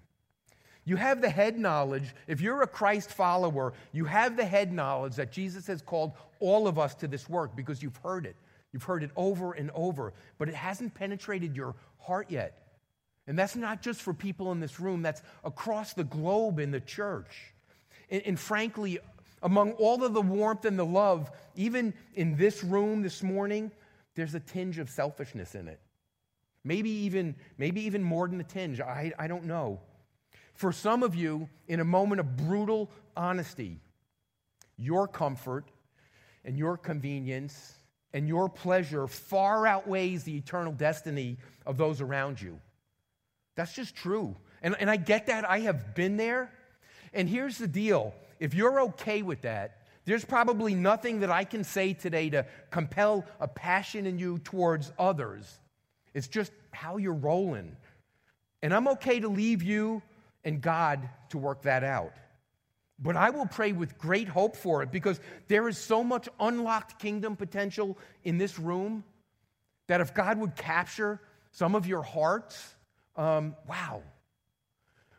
You 0.85 0.97
have 0.97 1.21
the 1.21 1.29
head 1.29 1.59
knowledge. 1.59 2.15
If 2.27 2.41
you're 2.41 2.63
a 2.63 2.67
Christ 2.67 3.11
follower, 3.11 3.75
you 3.93 4.07
have 4.07 4.37
the 4.37 4.45
head 4.45 4.73
knowledge 4.73 5.17
that 5.17 5.31
Jesus 5.31 5.67
has 5.67 5.83
called 5.83 6.13
all 6.41 6.67
of 6.67 6.79
us 6.79 6.95
to 6.97 7.07
this 7.07 7.29
work 7.29 7.55
because 7.55 7.83
you've 7.83 7.99
heard 7.99 8.25
it. 8.25 8.37
You've 8.73 8.85
heard 8.85 9.03
it 9.03 9.11
over 9.17 9.53
and 9.53 9.71
over, 9.75 10.15
but 10.39 10.49
it 10.49 10.55
hasn't 10.55 10.95
penetrated 10.95 11.55
your 11.55 11.75
heart 11.99 12.31
yet. 12.31 12.68
And 13.29 13.39
that's 13.39 13.55
not 13.55 13.83
just 13.83 14.01
for 14.01 14.15
people 14.15 14.51
in 14.53 14.59
this 14.59 14.81
room, 14.81 15.03
that's 15.03 15.23
across 15.45 15.93
the 15.93 16.03
globe 16.03 16.59
in 16.59 16.71
the 16.71 16.81
church. 16.81 17.53
And, 18.11 18.23
and, 18.25 18.41
frankly, 18.41 18.99
among 19.43 19.73
all 19.73 20.03
of 20.03 20.15
the 20.15 20.23
warmth 20.23 20.65
and 20.65 20.79
the 20.79 20.87
love, 20.87 21.31
even 21.55 21.93
in 22.15 22.37
this 22.37 22.65
room 22.65 23.03
this 23.03 23.23
morning, 23.23 23.71
there's 24.15 24.35
a 24.35 24.41
tinge 24.41 24.79
of 24.79 24.89
selfishness 24.89 25.55
in 25.55 25.69
it. 25.69 25.79
Maybe 26.65 26.89
even, 26.89 27.37
maybe 27.59 27.83
even 27.83 28.03
more 28.03 28.27
than 28.27 28.41
a 28.41 28.45
tinge. 28.45 28.81
I, 28.81 29.13
I 29.19 29.29
don't 29.29 29.45
know. 29.45 29.79
For 30.55 30.73
some 30.73 31.03
of 31.03 31.15
you, 31.15 31.51
in 31.69 31.81
a 31.81 31.85
moment 31.85 32.21
of 32.21 32.35
brutal 32.35 32.91
honesty, 33.15 33.79
your 34.79 35.07
comfort 35.07 35.67
and 36.47 36.57
your 36.57 36.79
convenience 36.79 37.75
and 38.15 38.27
your 38.27 38.49
pleasure 38.49 39.07
far 39.07 39.67
outweighs 39.67 40.25
the 40.25 40.35
eternal 40.35 40.73
destiny 40.73 41.37
of 41.67 41.77
those 41.77 42.01
around 42.01 42.41
you. 42.41 42.59
That's 43.59 43.73
just 43.73 43.97
true. 43.97 44.37
And, 44.63 44.77
and 44.79 44.89
I 44.89 44.95
get 44.95 45.27
that. 45.27 45.45
I 45.45 45.59
have 45.61 45.97
been 45.97 46.17
there. 46.17 46.49
And 47.13 47.29
here's 47.29 47.59
the 47.59 47.67
deal 47.67 48.15
if 48.39 48.55
you're 48.55 48.83
okay 48.83 49.23
with 49.23 49.43
that, 49.43 49.79
there's 50.05 50.25
probably 50.25 50.77
nothing 50.77 51.21
that 51.21 51.31
I 51.33 51.43
can 51.43 51.65
say 51.65 51.93
today 51.93 52.31
to 52.31 52.47
compel 52.71 53.25
a 53.41 53.49
passion 53.49 54.07
in 54.07 54.17
you 54.17 54.39
towards 54.39 54.93
others. 54.97 55.59
It's 56.15 56.29
just 56.29 56.53
how 56.71 56.99
you're 56.99 57.13
rolling. 57.13 57.77
And 58.63 58.73
I'm 58.73 58.87
okay 58.87 59.19
to 59.19 59.29
leave 59.29 59.65
you 59.65 60.03
and 60.45 60.61
God 60.61 61.09
to 61.31 61.39
work 61.39 61.63
that 61.63 61.83
out. 61.83 62.13
But 63.01 63.17
I 63.17 63.31
will 63.31 63.47
pray 63.47 63.73
with 63.73 63.99
great 63.99 64.29
hope 64.29 64.55
for 64.55 64.85
it 64.85 64.93
because 64.93 65.19
there 65.49 65.67
is 65.69 65.79
so 65.79 66.05
much 66.05 66.29
unlocked 66.39 67.01
kingdom 67.01 67.35
potential 67.35 67.99
in 68.23 68.39
this 68.39 68.57
room 68.57 69.03
that 69.89 70.01
if 70.01 70.15
God 70.15 70.39
would 70.39 70.55
capture 70.55 71.21
some 71.51 71.75
of 71.75 71.89
your 71.89 72.05
hearts, 72.05 72.77
um, 73.19 73.57
wow. 73.69 74.03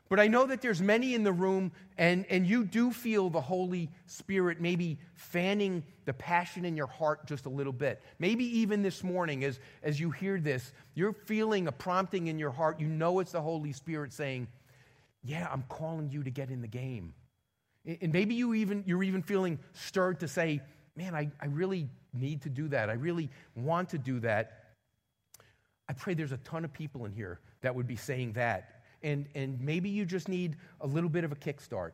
But 0.09 0.19
I 0.19 0.27
know 0.27 0.47
that 0.47 0.62
there's 0.62 0.81
many 0.81 1.13
in 1.13 1.23
the 1.23 1.31
room, 1.31 1.71
and, 1.95 2.25
and 2.31 2.47
you 2.47 2.63
do 2.63 2.89
feel 2.89 3.29
the 3.29 3.41
Holy 3.41 3.91
Spirit 4.07 4.59
maybe 4.59 4.97
fanning 5.13 5.83
the 6.05 6.13
passion 6.13 6.65
in 6.65 6.75
your 6.75 6.88
heart 6.88 7.27
just 7.27 7.45
a 7.45 7.49
little 7.49 7.73
bit. 7.73 8.01
Maybe 8.17 8.43
even 8.59 8.81
this 8.81 9.03
morning, 9.03 9.43
as, 9.43 9.59
as 9.83 9.99
you 9.99 10.09
hear 10.09 10.39
this, 10.39 10.73
you're 10.95 11.13
feeling 11.13 11.67
a 11.67 11.71
prompting 11.71 12.25
in 12.25 12.39
your 12.39 12.49
heart. 12.49 12.79
You 12.79 12.88
know 12.88 13.19
it's 13.19 13.33
the 13.33 13.41
Holy 13.41 13.71
Spirit 13.71 14.12
saying, 14.12 14.47
yeah, 15.23 15.47
I'm 15.51 15.63
calling 15.69 16.09
you 16.09 16.23
to 16.23 16.31
get 16.31 16.49
in 16.49 16.62
the 16.62 16.67
game. 16.67 17.13
And 17.85 18.12
maybe 18.12 18.33
you 18.33 18.55
even, 18.55 18.83
you're 18.88 19.03
even 19.03 19.21
feeling 19.21 19.59
stirred 19.73 20.21
to 20.21 20.27
say, 20.27 20.62
man, 20.95 21.13
I, 21.13 21.29
I 21.39 21.45
really 21.45 21.88
need 22.13 22.41
to 22.43 22.49
do 22.49 22.67
that. 22.69 22.89
I 22.89 22.93
really 22.93 23.29
want 23.55 23.89
to 23.89 23.99
do 23.99 24.19
that. 24.21 24.63
I 25.88 25.93
pray 25.93 26.15
there's 26.15 26.31
a 26.31 26.38
ton 26.38 26.65
of 26.65 26.73
people 26.73 27.05
in 27.05 27.12
here 27.12 27.39
that 27.62 27.74
would 27.74 27.88
be 27.88 27.95
saying 27.95 28.34
that. 28.34 28.82
And, 29.02 29.28
and 29.36 29.60
maybe 29.62 29.89
you 29.89 30.06
just 30.06 30.28
need 30.28 30.58
a 30.82 30.88
little 30.88 31.10
bit 31.10 31.24
of 31.24 31.32
a 31.32 31.36
kickstart. 31.36 31.91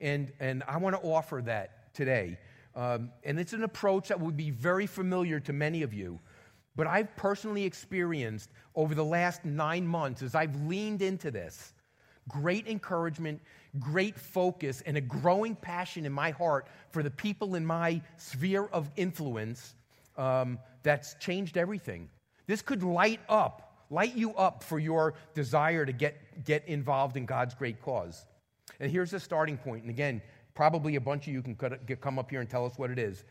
And, 0.00 0.32
and 0.40 0.62
I 0.66 0.76
want 0.76 0.94
to 0.96 1.02
offer 1.02 1.42
that 1.44 1.94
today. 1.94 2.38
Um, 2.74 3.10
and 3.22 3.38
it's 3.38 3.52
an 3.52 3.62
approach 3.62 4.08
that 4.08 4.20
would 4.20 4.36
be 4.36 4.50
very 4.50 4.86
familiar 4.86 5.40
to 5.40 5.52
many 5.52 5.82
of 5.82 5.94
you. 5.94 6.20
But 6.76 6.86
I've 6.86 7.14
personally 7.16 7.64
experienced 7.64 8.50
over 8.74 8.94
the 8.94 9.04
last 9.04 9.44
nine 9.44 9.86
months 9.86 10.22
as 10.22 10.34
I've 10.34 10.54
leaned 10.62 11.02
into 11.02 11.30
this 11.30 11.72
great 12.28 12.66
encouragement, 12.66 13.40
great 13.78 14.18
focus, 14.18 14.82
and 14.86 14.96
a 14.96 15.00
growing 15.00 15.54
passion 15.54 16.06
in 16.06 16.12
my 16.12 16.30
heart 16.30 16.66
for 16.90 17.02
the 17.02 17.10
people 17.10 17.54
in 17.54 17.64
my 17.64 18.00
sphere 18.16 18.64
of 18.72 18.90
influence 18.96 19.74
um, 20.16 20.58
that's 20.82 21.14
changed 21.14 21.56
everything. 21.56 22.08
This 22.46 22.62
could 22.62 22.82
light 22.82 23.20
up, 23.28 23.73
light 23.94 24.14
you 24.14 24.34
up 24.34 24.62
for 24.62 24.78
your 24.78 25.14
desire 25.34 25.86
to 25.86 25.92
get, 25.92 26.44
get 26.44 26.66
involved 26.66 27.16
in 27.16 27.26
God's 27.26 27.54
great 27.54 27.80
cause. 27.80 28.26
And 28.80 28.90
here's 28.90 29.12
the 29.12 29.20
starting 29.20 29.56
point. 29.56 29.82
And 29.82 29.90
again, 29.90 30.20
probably 30.54 30.96
a 30.96 31.00
bunch 31.00 31.26
of 31.26 31.32
you 31.32 31.42
can 31.42 31.54
come 31.54 32.18
up 32.18 32.30
here 32.30 32.40
and 32.40 32.50
tell 32.50 32.66
us 32.66 32.76
what 32.76 32.90
it 32.90 32.98
is. 32.98 33.24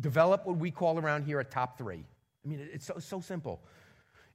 Develop 0.00 0.46
what 0.46 0.56
we 0.56 0.70
call 0.70 0.98
around 0.98 1.24
here 1.24 1.40
a 1.40 1.44
top 1.44 1.76
three. 1.78 2.04
I 2.44 2.48
mean, 2.48 2.68
it's 2.72 2.86
so, 2.86 2.98
so 2.98 3.20
simple 3.20 3.60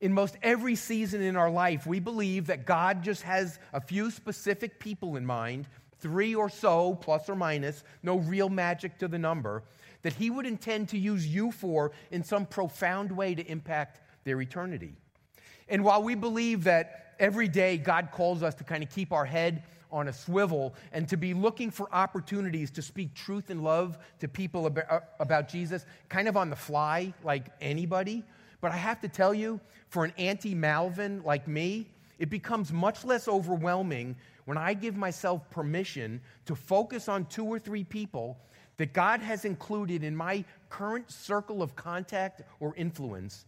in 0.01 0.13
most 0.13 0.37
every 0.43 0.75
season 0.75 1.21
in 1.21 1.35
our 1.35 1.49
life, 1.49 1.87
we 1.87 1.99
believe 1.99 2.47
that 2.47 2.65
God 2.65 3.03
just 3.03 3.23
has 3.23 3.59
a 3.73 3.79
few 3.79 4.11
specific 4.11 4.79
people 4.79 5.15
in 5.15 5.25
mind, 5.25 5.67
three 5.99 6.35
or 6.35 6.49
so, 6.49 6.95
plus 6.95 7.29
or 7.29 7.35
minus, 7.35 7.83
no 8.03 8.17
real 8.19 8.49
magic 8.49 8.97
to 8.99 9.07
the 9.07 9.17
number, 9.17 9.63
that 10.01 10.13
He 10.13 10.29
would 10.29 10.45
intend 10.45 10.89
to 10.89 10.97
use 10.97 11.25
you 11.25 11.51
for 11.51 11.91
in 12.11 12.23
some 12.23 12.45
profound 12.45 13.11
way 13.11 13.35
to 13.35 13.45
impact 13.49 14.01
their 14.25 14.41
eternity. 14.41 14.95
And 15.67 15.83
while 15.83 16.03
we 16.03 16.15
believe 16.15 16.63
that 16.65 17.15
every 17.19 17.47
day 17.47 17.77
God 17.77 18.09
calls 18.11 18.43
us 18.43 18.55
to 18.55 18.63
kind 18.63 18.83
of 18.83 18.89
keep 18.89 19.11
our 19.11 19.25
head 19.25 19.63
on 19.91 20.07
a 20.07 20.13
swivel 20.13 20.75
and 20.91 21.07
to 21.07 21.17
be 21.17 21.33
looking 21.33 21.71
for 21.71 21.87
opportunities 21.93 22.69
to 22.71 22.81
speak 22.81 23.13
truth 23.13 23.49
and 23.49 23.63
love 23.63 23.97
to 24.19 24.27
people 24.27 24.65
uh, 24.65 24.99
about 25.19 25.47
Jesus, 25.47 25.85
kind 26.09 26.27
of 26.27 26.35
on 26.35 26.49
the 26.49 26.55
fly, 26.55 27.13
like 27.23 27.47
anybody, 27.61 28.23
but 28.61 28.71
I 28.71 28.77
have 28.77 28.99
to 29.01 29.07
tell 29.07 29.33
you, 29.33 29.59
for 29.89 30.05
an 30.05 30.13
anti 30.17 30.55
Malvin 30.55 31.21
like 31.23 31.47
me, 31.47 31.87
it 32.19 32.29
becomes 32.29 32.73
much 32.73 33.05
less 33.05 33.27
overwhelming 33.27 34.15
when 34.45 34.57
I 34.57 34.73
give 34.73 34.95
myself 34.95 35.49
permission 35.49 36.21
to 36.45 36.55
focus 36.55 37.07
on 37.07 37.25
two 37.25 37.45
or 37.45 37.59
three 37.59 37.83
people 37.83 38.37
that 38.77 38.93
God 38.93 39.21
has 39.21 39.45
included 39.45 40.03
in 40.03 40.15
my 40.15 40.43
current 40.69 41.09
circle 41.11 41.61
of 41.61 41.75
contact 41.75 42.41
or 42.59 42.75
influence 42.75 43.45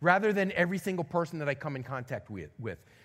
rather 0.00 0.32
than 0.32 0.52
every 0.52 0.78
single 0.78 1.04
person 1.04 1.38
that 1.40 1.48
I 1.48 1.54
come 1.54 1.76
in 1.76 1.82
contact 1.82 2.30
with. 2.30 2.50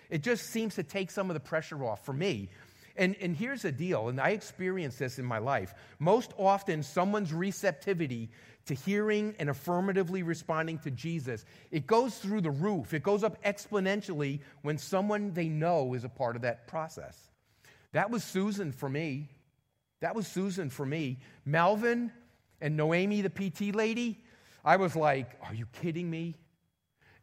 It 0.09 0.23
just 0.23 0.47
seems 0.47 0.75
to 0.75 0.83
take 0.83 1.11
some 1.11 1.29
of 1.29 1.33
the 1.33 1.39
pressure 1.39 1.83
off 1.83 2.05
for 2.05 2.13
me. 2.13 2.49
And, 2.97 3.15
and 3.19 3.35
here's 3.35 3.63
the 3.63 3.71
deal, 3.71 4.07
and 4.07 4.21
I 4.21 4.29
experience 4.29 4.95
this 4.97 5.19
in 5.19 5.25
my 5.25 5.39
life. 5.39 5.73
Most 5.99 6.31
often, 6.37 6.81
someone's 6.81 7.33
receptivity 7.33 8.29
to 8.67 8.73
hearing 8.73 9.35
and 9.37 9.49
affirmatively 9.49 10.23
responding 10.23 10.79
to 10.79 10.91
Jesus, 10.91 11.45
it 11.71 11.85
goes 11.85 12.17
through 12.17 12.41
the 12.41 12.51
roof. 12.51 12.93
It 12.93 13.03
goes 13.03 13.23
up 13.23 13.43
exponentially 13.43 14.39
when 14.61 14.77
someone 14.77 15.33
they 15.33 15.47
know 15.49 15.93
is 15.93 16.03
a 16.03 16.09
part 16.09 16.35
of 16.35 16.41
that 16.43 16.67
process. 16.67 17.29
That 17.91 18.09
was 18.09 18.23
Susan 18.23 18.71
for 18.71 18.89
me. 18.89 19.29
That 19.99 20.15
was 20.15 20.27
Susan 20.27 20.69
for 20.69 20.85
me. 20.85 21.19
Melvin 21.45 22.11
and 22.59 22.75
Noemi, 22.75 23.21
the 23.21 23.29
PT 23.29 23.75
lady, 23.75 24.23
I 24.63 24.77
was 24.77 24.95
like, 24.95 25.37
Are 25.43 25.53
you 25.53 25.67
kidding 25.81 26.09
me? 26.09 26.35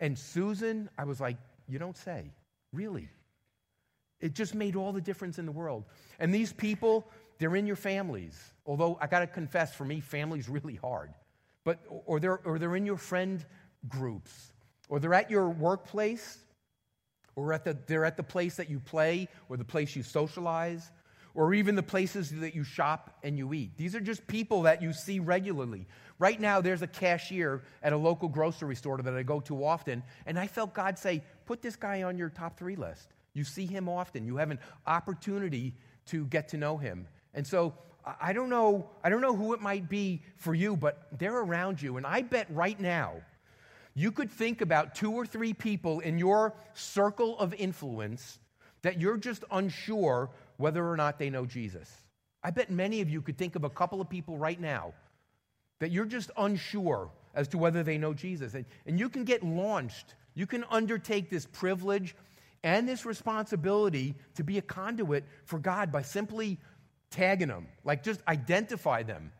And 0.02 0.18
Susan, 0.18 0.90
I 0.98 1.04
was 1.04 1.20
like, 1.20 1.38
You 1.68 1.78
don't 1.78 1.96
say. 1.96 2.24
Really. 2.72 3.08
It 4.20 4.34
just 4.34 4.54
made 4.54 4.76
all 4.76 4.92
the 4.92 5.00
difference 5.00 5.38
in 5.38 5.46
the 5.46 5.52
world. 5.52 5.84
And 6.18 6.34
these 6.34 6.52
people, 6.52 7.08
they're 7.38 7.56
in 7.56 7.66
your 7.66 7.76
families. 7.76 8.52
Although 8.66 8.98
I 9.00 9.06
got 9.06 9.20
to 9.20 9.26
confess, 9.26 9.74
for 9.74 9.84
me, 9.84 10.00
family's 10.00 10.48
really 10.48 10.76
hard. 10.76 11.14
But, 11.64 11.80
or, 12.06 12.20
they're, 12.20 12.38
or 12.44 12.58
they're 12.58 12.76
in 12.76 12.86
your 12.86 12.96
friend 12.96 13.44
groups, 13.88 14.52
or 14.88 15.00
they're 15.00 15.14
at 15.14 15.30
your 15.30 15.48
workplace, 15.48 16.38
or 17.34 17.52
at 17.52 17.64
the, 17.64 17.76
they're 17.86 18.04
at 18.04 18.16
the 18.16 18.22
place 18.22 18.56
that 18.56 18.70
you 18.70 18.78
play, 18.80 19.28
or 19.48 19.56
the 19.56 19.64
place 19.64 19.96
you 19.96 20.02
socialize, 20.02 20.90
or 21.34 21.54
even 21.54 21.74
the 21.74 21.82
places 21.82 22.30
that 22.30 22.54
you 22.54 22.64
shop 22.64 23.18
and 23.22 23.38
you 23.38 23.52
eat. 23.54 23.76
These 23.76 23.94
are 23.94 24.00
just 24.00 24.26
people 24.26 24.62
that 24.62 24.82
you 24.82 24.92
see 24.92 25.18
regularly. 25.18 25.86
Right 26.18 26.40
now, 26.40 26.60
there's 26.60 26.82
a 26.82 26.86
cashier 26.86 27.62
at 27.82 27.92
a 27.92 27.96
local 27.96 28.28
grocery 28.28 28.76
store 28.76 28.98
that 28.98 29.14
I 29.14 29.22
go 29.22 29.40
to 29.40 29.64
often, 29.64 30.02
and 30.26 30.38
I 30.38 30.46
felt 30.46 30.74
God 30.74 30.98
say, 30.98 31.22
Put 31.46 31.62
this 31.62 31.76
guy 31.76 32.02
on 32.02 32.16
your 32.16 32.28
top 32.28 32.58
three 32.58 32.76
list. 32.76 33.08
You 33.34 33.44
see 33.44 33.66
him 33.66 33.88
often, 33.88 34.26
you 34.26 34.36
have 34.36 34.50
an 34.50 34.58
opportunity 34.86 35.74
to 36.06 36.26
get 36.26 36.48
to 36.48 36.56
know 36.56 36.76
him. 36.76 37.06
And 37.34 37.46
so 37.46 37.74
I 38.20 38.32
don't 38.32 38.48
know, 38.48 38.90
I 39.02 39.08
don't 39.08 39.20
know 39.20 39.34
who 39.34 39.54
it 39.54 39.60
might 39.60 39.88
be 39.88 40.22
for 40.36 40.54
you, 40.54 40.76
but 40.76 41.06
they're 41.18 41.38
around 41.38 41.80
you. 41.80 41.96
And 41.96 42.06
I 42.06 42.22
bet 42.22 42.46
right 42.50 42.78
now, 42.78 43.14
you 43.94 44.10
could 44.10 44.30
think 44.30 44.60
about 44.60 44.94
two 44.94 45.12
or 45.12 45.26
three 45.26 45.52
people 45.52 46.00
in 46.00 46.18
your 46.18 46.54
circle 46.74 47.38
of 47.38 47.54
influence 47.54 48.38
that 48.82 49.00
you're 49.00 49.18
just 49.18 49.44
unsure 49.50 50.30
whether 50.62 50.88
or 50.88 50.96
not 50.96 51.18
they 51.18 51.28
know 51.28 51.44
Jesus. 51.44 51.90
I 52.44 52.50
bet 52.52 52.70
many 52.70 53.00
of 53.00 53.10
you 53.10 53.20
could 53.20 53.36
think 53.36 53.56
of 53.56 53.64
a 53.64 53.70
couple 53.70 54.00
of 54.00 54.08
people 54.08 54.38
right 54.38 54.60
now 54.60 54.94
that 55.80 55.90
you're 55.90 56.06
just 56.06 56.30
unsure 56.36 57.10
as 57.34 57.48
to 57.48 57.58
whether 57.58 57.82
they 57.82 57.98
know 57.98 58.14
Jesus. 58.14 58.54
And, 58.54 58.64
and 58.86 58.98
you 58.98 59.08
can 59.08 59.24
get 59.24 59.42
launched. 59.42 60.14
You 60.34 60.46
can 60.46 60.64
undertake 60.70 61.28
this 61.30 61.46
privilege 61.46 62.14
and 62.62 62.88
this 62.88 63.04
responsibility 63.04 64.14
to 64.36 64.44
be 64.44 64.58
a 64.58 64.62
conduit 64.62 65.24
for 65.44 65.58
God 65.58 65.90
by 65.90 66.02
simply 66.02 66.58
tagging 67.10 67.48
them, 67.48 67.66
like 67.84 68.04
just 68.04 68.20
identify 68.28 69.02
them. 69.02 69.32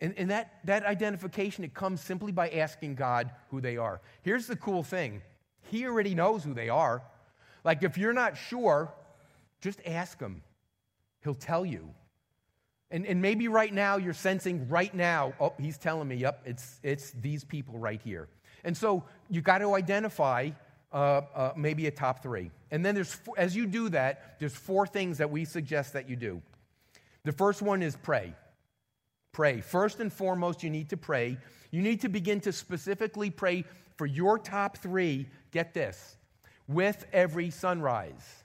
And, 0.00 0.14
and 0.16 0.30
that, 0.30 0.60
that 0.64 0.84
identification, 0.86 1.62
it 1.62 1.74
comes 1.74 2.00
simply 2.00 2.32
by 2.32 2.48
asking 2.48 2.94
God 2.94 3.30
who 3.50 3.60
they 3.60 3.76
are. 3.76 4.00
Here's 4.22 4.46
the 4.46 4.56
cool 4.56 4.82
thing 4.82 5.20
He 5.70 5.84
already 5.84 6.14
knows 6.14 6.42
who 6.42 6.54
they 6.54 6.70
are. 6.70 7.02
Like, 7.64 7.82
if 7.82 7.98
you're 7.98 8.12
not 8.12 8.36
sure, 8.36 8.92
just 9.60 9.80
ask 9.86 10.20
Him, 10.20 10.42
He'll 11.22 11.34
tell 11.34 11.66
you. 11.66 11.90
And, 12.90 13.04
and 13.04 13.20
maybe 13.20 13.48
right 13.48 13.72
now 13.72 13.96
you're 13.96 14.14
sensing 14.14 14.68
right 14.68 14.94
now, 14.94 15.34
oh, 15.40 15.54
He's 15.58 15.78
telling 15.78 16.08
me, 16.08 16.16
yep, 16.16 16.40
it's, 16.44 16.78
it's 16.82 17.10
these 17.12 17.44
people 17.44 17.78
right 17.78 18.00
here. 18.02 18.28
And 18.64 18.76
so 18.76 19.04
you 19.28 19.40
got 19.40 19.58
to 19.58 19.74
identify 19.74 20.50
uh, 20.92 21.22
uh, 21.34 21.52
maybe 21.56 21.86
a 21.86 21.90
top 21.90 22.22
three. 22.22 22.50
And 22.70 22.84
then 22.84 22.94
there's, 22.94 23.16
as 23.36 23.54
you 23.56 23.66
do 23.66 23.88
that, 23.90 24.38
there's 24.38 24.54
four 24.54 24.86
things 24.86 25.18
that 25.18 25.30
we 25.30 25.44
suggest 25.44 25.92
that 25.92 26.08
you 26.08 26.16
do. 26.16 26.42
The 27.24 27.32
first 27.32 27.60
one 27.60 27.82
is 27.82 27.96
pray. 27.96 28.34
Pray. 29.32 29.60
First 29.60 30.00
and 30.00 30.12
foremost, 30.12 30.62
you 30.62 30.70
need 30.70 30.88
to 30.90 30.96
pray. 30.96 31.38
You 31.70 31.82
need 31.82 32.00
to 32.02 32.08
begin 32.08 32.40
to 32.40 32.52
specifically 32.52 33.30
pray 33.30 33.64
for 33.96 34.06
your 34.06 34.38
top 34.38 34.78
three. 34.78 35.28
Get 35.50 35.74
this 35.74 36.16
with 36.68 37.04
every 37.12 37.50
sunrise. 37.50 38.44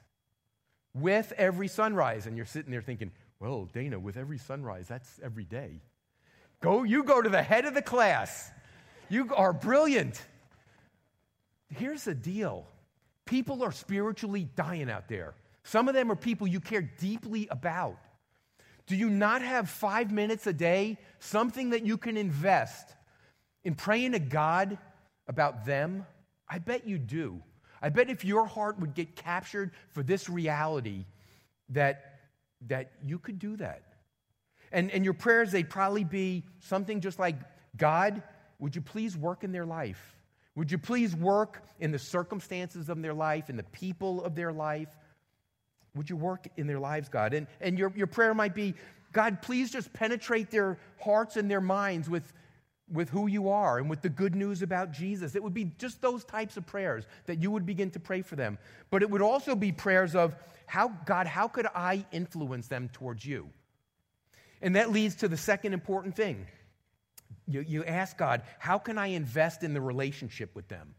With 0.94 1.34
every 1.38 1.68
sunrise. 1.68 2.28
And 2.28 2.36
you're 2.36 2.46
sitting 2.46 2.72
there 2.72 2.82
thinking, 2.82 3.12
well, 3.40 3.68
Dana, 3.74 4.00
with 4.00 4.18
every 4.18 4.38
sunrise, 4.38 4.88
that's 4.88 5.20
every 5.24 5.46
day. 5.46 5.82
Go, 6.62 6.84
you 6.84 7.04
go 7.04 7.22
to 7.22 7.30
the 7.30 7.42
head 7.42 7.66
of 7.66 7.74
the 7.74 7.82
class. 7.82 8.52
You 9.10 9.34
are 9.36 9.52
brilliant. 9.52 10.22
Here's 11.70 12.04
the 12.04 12.14
deal 12.14 12.68
people 13.26 13.64
are 13.64 13.72
spiritually 13.72 14.48
dying 14.56 14.90
out 14.90 15.08
there. 15.08 15.34
Some 15.64 15.88
of 15.88 15.94
them 15.94 16.12
are 16.12 16.16
people 16.16 16.48
you 16.48 16.60
care 16.60 16.82
deeply 16.82 17.48
about. 17.50 17.98
Do 18.88 18.96
you 18.96 19.10
not 19.10 19.42
have 19.42 19.70
five 19.70 20.12
minutes 20.12 20.48
a 20.48 20.54
day, 20.54 20.98
something 21.20 21.70
that 21.70 21.86
you 21.86 21.98
can 21.98 22.18
invest 22.18 22.94
in 23.64 23.76
praying 23.76 24.12
to 24.14 24.20
God 24.20 24.78
about 25.28 25.66
them? 25.66 26.06
I 26.50 26.60
bet 26.60 26.86
you 26.86 26.98
do. 26.98 27.42
I 27.82 27.90
bet 27.90 28.10
if 28.10 28.24
your 28.24 28.46
heart 28.46 28.80
would 28.80 28.94
get 28.94 29.16
captured 29.16 29.72
for 29.90 30.04
this 30.04 30.30
reality, 30.30 31.06
that, 31.70 32.20
that 32.68 32.92
you 33.04 33.18
could 33.18 33.40
do 33.40 33.56
that. 33.58 33.84
And, 34.72 34.92
and 34.92 35.04
your 35.04 35.14
prayers, 35.14 35.52
they'd 35.52 35.70
probably 35.70 36.04
be 36.04 36.44
something 36.60 37.02
just 37.02 37.20
like 37.20 37.36
God, 37.76 38.22
would 38.60 38.76
you 38.76 38.82
please 38.82 39.18
work 39.18 39.44
in 39.44 39.52
their 39.52 39.66
life? 39.66 40.16
Would 40.56 40.72
you 40.72 40.78
please 40.78 41.16
work 41.16 41.64
in 41.80 41.92
the 41.92 42.00
circumstances 42.00 42.90
of 42.90 43.02
their 43.02 43.14
life, 43.14 43.50
in 43.50 43.56
the 43.56 43.64
people 43.64 44.24
of 44.24 44.36
their 44.36 44.52
life? 44.52 44.90
Would 45.96 46.10
you 46.10 46.16
work 46.16 46.48
in 46.58 46.68
their 46.68 46.80
lives, 46.80 47.10
God? 47.10 47.34
And, 47.34 47.48
and 47.60 47.80
your, 47.80 47.92
your 47.96 48.08
prayer 48.08 48.34
might 48.34 48.54
be, 48.54 48.76
God, 49.14 49.42
please 49.42 49.72
just 49.72 49.92
penetrate 49.92 50.52
their 50.52 50.78
hearts 51.00 51.36
and 51.38 51.50
their 51.50 51.62
minds 51.62 52.10
with, 52.10 52.32
with 52.92 53.10
who 53.10 53.28
you 53.28 53.50
are 53.50 53.78
and 53.78 53.90
with 53.90 54.02
the 54.02 54.10
good 54.10 54.36
news 54.36 54.62
about 54.62 54.92
Jesus. 54.92 55.36
It 55.36 55.44
would 55.44 55.54
be 55.54 55.66
just 55.78 56.02
those 56.02 56.24
types 56.24 56.58
of 56.58 56.66
prayers 56.66 57.06
that 57.26 57.42
you 57.42 57.52
would 57.52 57.66
begin 57.66 57.92
to 57.92 58.00
pray 58.00 58.22
for 58.22 58.36
them. 58.36 58.58
But 58.90 59.02
it 59.02 59.10
would 59.10 59.22
also 59.22 59.56
be 59.56 59.72
prayers 59.72 60.16
of, 60.16 60.36
how, 60.66 60.90
God, 61.06 61.28
how 61.28 61.48
could 61.48 61.68
I 61.76 62.06
influence 62.12 62.68
them 62.68 62.90
towards 62.94 63.26
you? 63.26 63.50
And 64.62 64.76
that 64.76 64.92
leads 64.92 65.16
to 65.16 65.28
the 65.28 65.38
second 65.38 65.74
important 65.74 66.16
thing. 66.16 66.48
You, 67.48 67.62
you 67.62 67.84
ask 67.84 68.18
God, 68.18 68.44
how 68.60 68.78
can 68.78 68.98
I 68.98 69.08
invest 69.08 69.64
in 69.64 69.74
the 69.74 69.82
relationship 69.82 70.56
with 70.56 70.68
them? 70.68 70.96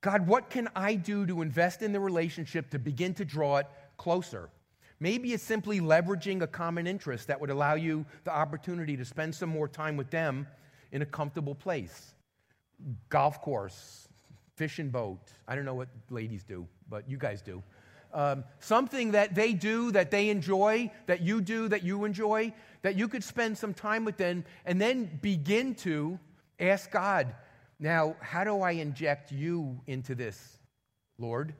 God, 0.00 0.26
what 0.26 0.50
can 0.50 0.68
I 0.76 0.94
do 0.94 1.26
to 1.26 1.42
invest 1.42 1.82
in 1.82 1.92
the 1.92 2.00
relationship 2.00 2.70
to 2.70 2.78
begin 2.78 3.14
to 3.14 3.24
draw 3.24 3.56
it 3.58 3.66
closer? 3.96 4.50
Maybe 5.00 5.32
it's 5.32 5.42
simply 5.42 5.80
leveraging 5.80 6.42
a 6.42 6.46
common 6.46 6.86
interest 6.86 7.26
that 7.28 7.40
would 7.40 7.50
allow 7.50 7.74
you 7.74 8.06
the 8.24 8.30
opportunity 8.30 8.96
to 8.96 9.04
spend 9.04 9.34
some 9.34 9.48
more 9.48 9.68
time 9.68 9.96
with 9.96 10.10
them 10.10 10.46
in 10.94 11.02
a 11.02 11.06
comfortable 11.06 11.54
place. 11.54 12.14
Golf 13.10 13.42
course, 13.42 14.08
fishing 14.56 14.88
boat. 14.88 15.20
I 15.46 15.54
don't 15.54 15.66
know 15.66 15.74
what 15.74 15.88
ladies 16.08 16.44
do, 16.44 16.66
but 16.88 17.10
you 17.10 17.18
guys 17.18 17.42
do. 17.42 17.62
Um, 18.14 18.44
something 18.60 19.10
that 19.10 19.34
they 19.34 19.52
do 19.52 19.90
that 19.90 20.12
they 20.12 20.30
enjoy, 20.30 20.92
that 21.06 21.20
you 21.20 21.40
do 21.40 21.68
that 21.68 21.82
you 21.82 22.04
enjoy, 22.04 22.54
that 22.82 22.94
you 22.94 23.08
could 23.08 23.24
spend 23.24 23.58
some 23.58 23.74
time 23.74 24.04
with 24.04 24.16
them 24.16 24.44
and 24.64 24.80
then 24.80 25.18
begin 25.20 25.74
to 25.76 26.18
ask 26.60 26.90
God, 26.92 27.34
now, 27.80 28.14
how 28.20 28.44
do 28.44 28.60
I 28.60 28.70
inject 28.72 29.32
you 29.32 29.80
into 29.88 30.14
this, 30.14 30.58
Lord? 31.18 31.54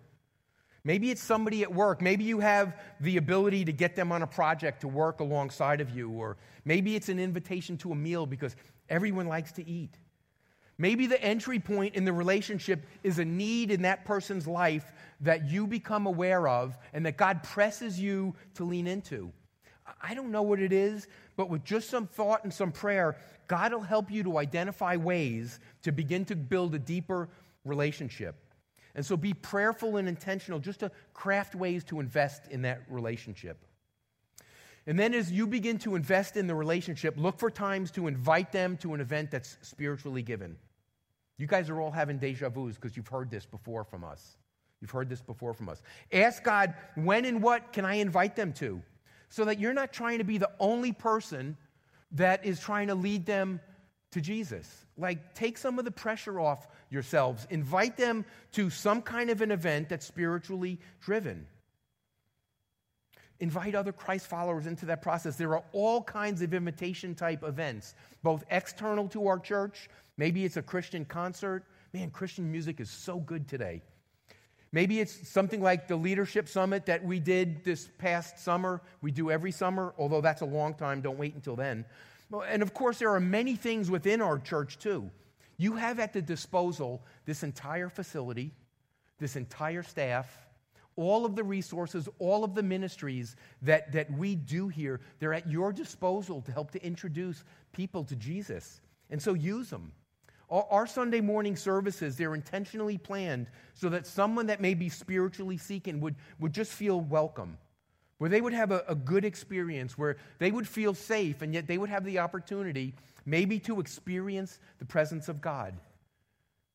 Maybe 0.84 1.10
it's 1.10 1.22
somebody 1.22 1.62
at 1.62 1.74
work. 1.74 2.00
Maybe 2.00 2.24
you 2.24 2.38
have 2.40 2.78
the 3.00 3.16
ability 3.16 3.64
to 3.64 3.72
get 3.72 3.96
them 3.96 4.12
on 4.12 4.22
a 4.22 4.26
project 4.26 4.82
to 4.82 4.88
work 4.88 5.20
alongside 5.20 5.80
of 5.80 5.90
you. 5.90 6.10
Or 6.10 6.36
maybe 6.64 6.94
it's 6.94 7.08
an 7.08 7.18
invitation 7.18 7.76
to 7.78 7.92
a 7.92 7.96
meal 7.96 8.26
because 8.26 8.54
everyone 8.88 9.26
likes 9.26 9.52
to 9.52 9.68
eat. 9.68 9.98
Maybe 10.76 11.06
the 11.06 11.22
entry 11.22 11.60
point 11.60 11.94
in 11.94 12.04
the 12.04 12.12
relationship 12.12 12.86
is 13.04 13.18
a 13.18 13.24
need 13.24 13.70
in 13.70 13.82
that 13.82 14.04
person's 14.04 14.46
life 14.46 14.92
that 15.20 15.48
you 15.48 15.66
become 15.66 16.06
aware 16.06 16.48
of 16.48 16.76
and 16.92 17.06
that 17.06 17.16
God 17.16 17.42
presses 17.44 17.98
you 18.00 18.34
to 18.54 18.64
lean 18.64 18.86
into. 18.86 19.32
I 20.02 20.14
don't 20.14 20.30
know 20.30 20.42
what 20.42 20.60
it 20.60 20.72
is, 20.72 21.06
but 21.36 21.48
with 21.48 21.64
just 21.64 21.90
some 21.90 22.06
thought 22.06 22.42
and 22.42 22.52
some 22.52 22.72
prayer, 22.72 23.16
God 23.46 23.72
will 23.72 23.80
help 23.80 24.10
you 24.10 24.22
to 24.24 24.38
identify 24.38 24.96
ways 24.96 25.60
to 25.82 25.92
begin 25.92 26.24
to 26.26 26.36
build 26.36 26.74
a 26.74 26.78
deeper 26.78 27.28
relationship. 27.64 28.36
And 28.94 29.04
so 29.04 29.16
be 29.16 29.34
prayerful 29.34 29.96
and 29.96 30.08
intentional 30.08 30.58
just 30.58 30.80
to 30.80 30.90
craft 31.12 31.54
ways 31.54 31.84
to 31.84 32.00
invest 32.00 32.48
in 32.48 32.62
that 32.62 32.82
relationship. 32.88 33.58
And 34.86 34.98
then 34.98 35.14
as 35.14 35.32
you 35.32 35.46
begin 35.46 35.78
to 35.78 35.94
invest 35.94 36.36
in 36.36 36.46
the 36.46 36.54
relationship, 36.54 37.14
look 37.16 37.38
for 37.38 37.50
times 37.50 37.90
to 37.92 38.06
invite 38.06 38.52
them 38.52 38.76
to 38.78 38.94
an 38.94 39.00
event 39.00 39.30
that's 39.30 39.56
spiritually 39.62 40.22
given. 40.22 40.56
You 41.38 41.46
guys 41.46 41.70
are 41.70 41.80
all 41.80 41.90
having 41.90 42.18
deja 42.18 42.48
vus 42.50 42.74
because 42.74 42.96
you've 42.96 43.08
heard 43.08 43.30
this 43.30 43.46
before 43.46 43.84
from 43.84 44.04
us. 44.04 44.36
You've 44.80 44.90
heard 44.90 45.08
this 45.08 45.22
before 45.22 45.54
from 45.54 45.68
us. 45.70 45.82
Ask 46.12 46.42
God, 46.44 46.74
when 46.94 47.24
and 47.24 47.42
what 47.42 47.72
can 47.72 47.84
I 47.86 47.94
invite 47.94 48.36
them 48.36 48.52
to? 48.54 48.82
So 49.30 49.46
that 49.46 49.58
you're 49.58 49.72
not 49.72 49.92
trying 49.92 50.18
to 50.18 50.24
be 50.24 50.38
the 50.38 50.50
only 50.60 50.92
person 50.92 51.56
that 52.12 52.44
is 52.44 52.60
trying 52.60 52.88
to 52.88 52.94
lead 52.94 53.24
them 53.24 53.60
to 54.12 54.20
Jesus. 54.20 54.84
Like, 54.96 55.34
take 55.34 55.58
some 55.58 55.78
of 55.78 55.84
the 55.84 55.90
pressure 55.90 56.38
off 56.38 56.68
yourselves. 56.90 57.46
Invite 57.50 57.96
them 57.96 58.24
to 58.52 58.70
some 58.70 59.02
kind 59.02 59.30
of 59.30 59.40
an 59.40 59.50
event 59.50 59.88
that's 59.88 60.06
spiritually 60.06 60.78
driven. 61.00 61.46
Invite 63.40 63.74
other 63.74 63.92
Christ 63.92 64.26
followers 64.26 64.66
into 64.66 64.86
that 64.86 65.02
process. 65.02 65.36
There 65.36 65.54
are 65.56 65.64
all 65.72 66.02
kinds 66.02 66.40
of 66.42 66.54
invitation 66.54 67.14
type 67.14 67.42
events, 67.42 67.94
both 68.22 68.44
external 68.50 69.08
to 69.08 69.26
our 69.26 69.38
church. 69.38 69.88
Maybe 70.16 70.44
it's 70.44 70.56
a 70.56 70.62
Christian 70.62 71.04
concert. 71.04 71.64
Man, 71.92 72.10
Christian 72.10 72.50
music 72.50 72.80
is 72.80 72.90
so 72.90 73.18
good 73.18 73.48
today. 73.48 73.82
Maybe 74.72 74.98
it's 74.98 75.28
something 75.28 75.60
like 75.60 75.86
the 75.86 75.96
leadership 75.96 76.48
summit 76.48 76.86
that 76.86 77.04
we 77.04 77.20
did 77.20 77.64
this 77.64 77.88
past 77.98 78.38
summer. 78.38 78.80
We 79.02 79.12
do 79.12 79.30
every 79.30 79.52
summer, 79.52 79.94
although 79.98 80.20
that's 80.20 80.42
a 80.42 80.46
long 80.46 80.74
time. 80.74 81.00
Don't 81.00 81.18
wait 81.18 81.34
until 81.34 81.54
then. 81.54 81.84
And 82.48 82.62
of 82.62 82.74
course, 82.74 82.98
there 82.98 83.10
are 83.14 83.20
many 83.20 83.54
things 83.54 83.90
within 83.90 84.20
our 84.20 84.38
church, 84.38 84.78
too. 84.78 85.10
You 85.58 85.76
have 85.76 86.00
at 86.00 86.12
the 86.12 86.22
disposal 86.22 87.04
this 87.24 87.44
entire 87.44 87.88
facility. 87.88 88.52
this 89.18 89.36
entire 89.36 89.82
staff, 89.82 90.43
all 90.96 91.24
of 91.24 91.37
the 91.37 91.44
resources, 91.44 92.09
all 92.18 92.44
of 92.44 92.54
the 92.54 92.62
ministries 92.62 93.37
that, 93.62 93.92
that 93.92 94.11
we 94.12 94.35
do 94.35 94.68
here, 94.68 95.00
they're 95.18 95.35
at 95.35 95.48
your 95.48 95.72
disposal 95.72 96.40
to 96.42 96.52
help 96.52 96.70
to 96.72 96.85
introduce 96.85 97.44
people 97.72 98.04
to 98.04 98.16
Jesus. 98.16 98.80
And 99.11 99.20
so 99.20 99.35
use 99.35 99.70
them. 99.70 99.92
Our, 100.50 100.87
Sunday 100.87 101.20
morning 101.20 101.57
services, 101.57 102.16
they're 102.16 102.35
intentionally 102.35 102.98
planned 102.98 103.48
so 103.72 103.88
that 103.88 104.07
someone 104.07 104.46
that 104.46 104.61
may 104.61 104.74
be 104.74 104.88
spiritually 104.88 105.57
seeking 105.57 106.00
would, 106.00 106.14
would 106.38 106.52
just 106.52 106.70
feel 106.70 107.00
welcome, 107.00 107.59
where 108.18 108.30
they 108.30 108.40
would 108.40 108.52
have 108.52 108.70
a, 108.70 108.85
a 108.87 108.94
good 108.94 109.24
experience, 109.24 109.98
where 109.98 110.16
they 110.38 110.52
would 110.52 110.68
feel 110.68 110.94
safe, 110.94 111.42
and 111.42 111.54
yet 111.54 111.66
they 111.66 111.78
would 111.78 111.88
have 111.88 112.04
the 112.04 112.20
opportunity 112.20 112.94
maybe 113.26 113.59
to 113.61 113.80
experience 113.80 114.61
the 114.78 114.85
presence 114.85 115.28
of 115.28 115.40
God, 115.40 115.74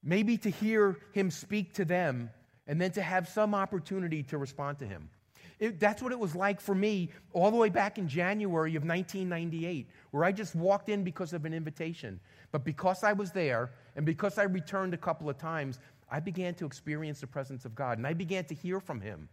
maybe 0.03 0.35
to 0.39 0.49
hear 0.49 0.97
Him 1.13 1.31
speak 1.31 1.73
to 1.75 1.85
them 1.85 2.31
and 2.69 2.79
then 2.79 2.91
to 2.91 3.01
have 3.01 3.27
some 3.27 3.55
opportunity 3.55 4.21
to 4.21 4.37
respond 4.37 4.77
to 4.77 4.85
him. 4.85 5.09
It, 5.57 5.79
that's 5.79 6.03
what 6.03 6.11
it 6.11 6.19
was 6.19 6.35
like 6.35 6.61
for 6.61 6.75
me 6.75 7.09
all 7.33 7.49
the 7.49 7.57
way 7.57 7.69
back 7.69 7.97
in 7.97 8.07
January 8.07 8.75
of 8.75 8.85
1998, 8.85 9.89
where 10.11 10.23
I 10.23 10.31
just 10.31 10.55
walked 10.55 10.87
in 10.87 11.03
because 11.03 11.33
of 11.33 11.45
an 11.45 11.53
invitation. 11.53 12.19
But 12.51 12.63
because 12.63 13.03
I 13.03 13.11
was 13.11 13.31
there 13.31 13.71
and 13.95 14.05
because 14.05 14.37
I 14.37 14.43
returned 14.43 14.93
a 14.93 14.97
couple 14.97 15.29
of 15.29 15.37
times, 15.37 15.79
I 16.11 16.19
began 16.19 16.53
to 16.55 16.65
experience 16.65 17.19
the 17.19 17.27
presence 17.27 17.65
of 17.65 17.73
God 17.73 17.97
and 17.97 18.05
I 18.05 18.13
began 18.13 18.45
to 18.45 18.53
hear 18.53 18.79
from 18.79 19.01
Him. 19.01 19.27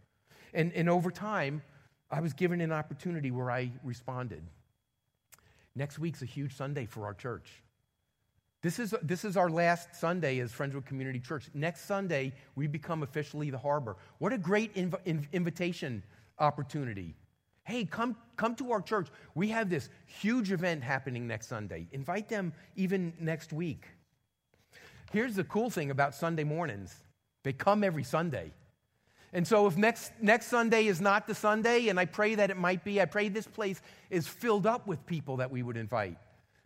And, 0.55 0.73
and 0.73 0.89
over 0.89 1.11
time, 1.11 1.61
I 2.09 2.21
was 2.21 2.33
given 2.33 2.59
an 2.59 2.71
opportunity 2.71 3.29
where 3.29 3.51
I 3.51 3.71
responded. 3.83 4.41
Next 5.75 5.99
week's 5.99 6.23
a 6.23 6.25
huge 6.25 6.55
Sunday 6.55 6.87
for 6.87 7.05
our 7.05 7.13
church. 7.13 7.61
This 8.67 8.79
is, 8.79 8.93
this 9.01 9.23
is 9.23 9.37
our 9.37 9.49
last 9.49 9.95
Sunday 9.95 10.39
as 10.39 10.51
Friendswood 10.51 10.85
Community 10.85 11.21
Church. 11.21 11.45
Next 11.53 11.85
Sunday, 11.85 12.33
we 12.55 12.67
become 12.67 13.01
officially 13.01 13.49
the 13.49 13.57
harbor. 13.57 13.95
What 14.17 14.33
a 14.33 14.37
great 14.37 14.75
inv- 14.75 15.01
inv- 15.05 15.31
invitation 15.31 16.03
opportunity. 16.37 17.15
Hey, 17.63 17.85
come, 17.85 18.17
come 18.35 18.55
to 18.55 18.73
our 18.73 18.81
church. 18.81 19.07
We 19.35 19.47
have 19.47 19.69
this 19.69 19.87
huge 20.05 20.51
event 20.51 20.83
happening 20.83 21.25
next 21.25 21.47
Sunday. 21.47 21.87
Invite 21.93 22.27
them 22.27 22.51
even 22.75 23.13
next 23.21 23.53
week. 23.53 23.85
Here's 25.13 25.35
the 25.35 25.45
cool 25.45 25.69
thing 25.69 25.89
about 25.89 26.13
Sunday 26.13 26.43
mornings 26.43 26.93
they 27.43 27.53
come 27.53 27.85
every 27.85 28.03
Sunday. 28.03 28.51
And 29.31 29.47
so, 29.47 29.65
if 29.67 29.77
next, 29.77 30.11
next 30.21 30.47
Sunday 30.47 30.87
is 30.87 30.99
not 30.99 31.25
the 31.25 31.35
Sunday, 31.35 31.87
and 31.87 31.97
I 31.97 32.03
pray 32.03 32.35
that 32.35 32.49
it 32.49 32.57
might 32.57 32.83
be, 32.83 32.99
I 33.01 33.05
pray 33.05 33.29
this 33.29 33.47
place 33.47 33.81
is 34.09 34.27
filled 34.27 34.67
up 34.67 34.87
with 34.87 35.05
people 35.05 35.37
that 35.37 35.51
we 35.51 35.63
would 35.63 35.77
invite. 35.77 36.17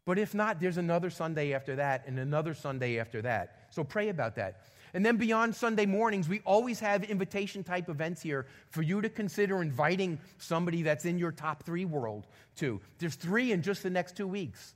But 0.05 0.17
if 0.17 0.33
not, 0.33 0.59
there's 0.59 0.77
another 0.77 1.09
Sunday 1.09 1.53
after 1.53 1.75
that 1.75 2.07
and 2.07 2.17
another 2.17 2.53
Sunday 2.53 2.99
after 2.99 3.21
that. 3.21 3.67
So 3.69 3.83
pray 3.83 4.09
about 4.09 4.35
that. 4.35 4.65
And 4.93 5.05
then 5.05 5.17
beyond 5.17 5.55
Sunday 5.55 5.85
mornings, 5.85 6.27
we 6.27 6.41
always 6.43 6.79
have 6.79 7.03
invitation 7.03 7.63
type 7.63 7.87
events 7.87 8.21
here 8.21 8.47
for 8.69 8.81
you 8.81 9.01
to 9.01 9.09
consider 9.09 9.61
inviting 9.61 10.19
somebody 10.37 10.81
that's 10.81 11.05
in 11.05 11.17
your 11.17 11.31
top 11.31 11.63
three 11.63 11.85
world 11.85 12.27
to. 12.57 12.81
There's 12.97 13.15
three 13.15 13.51
in 13.51 13.61
just 13.61 13.83
the 13.83 13.89
next 13.89 14.17
two 14.17 14.27
weeks. 14.27 14.73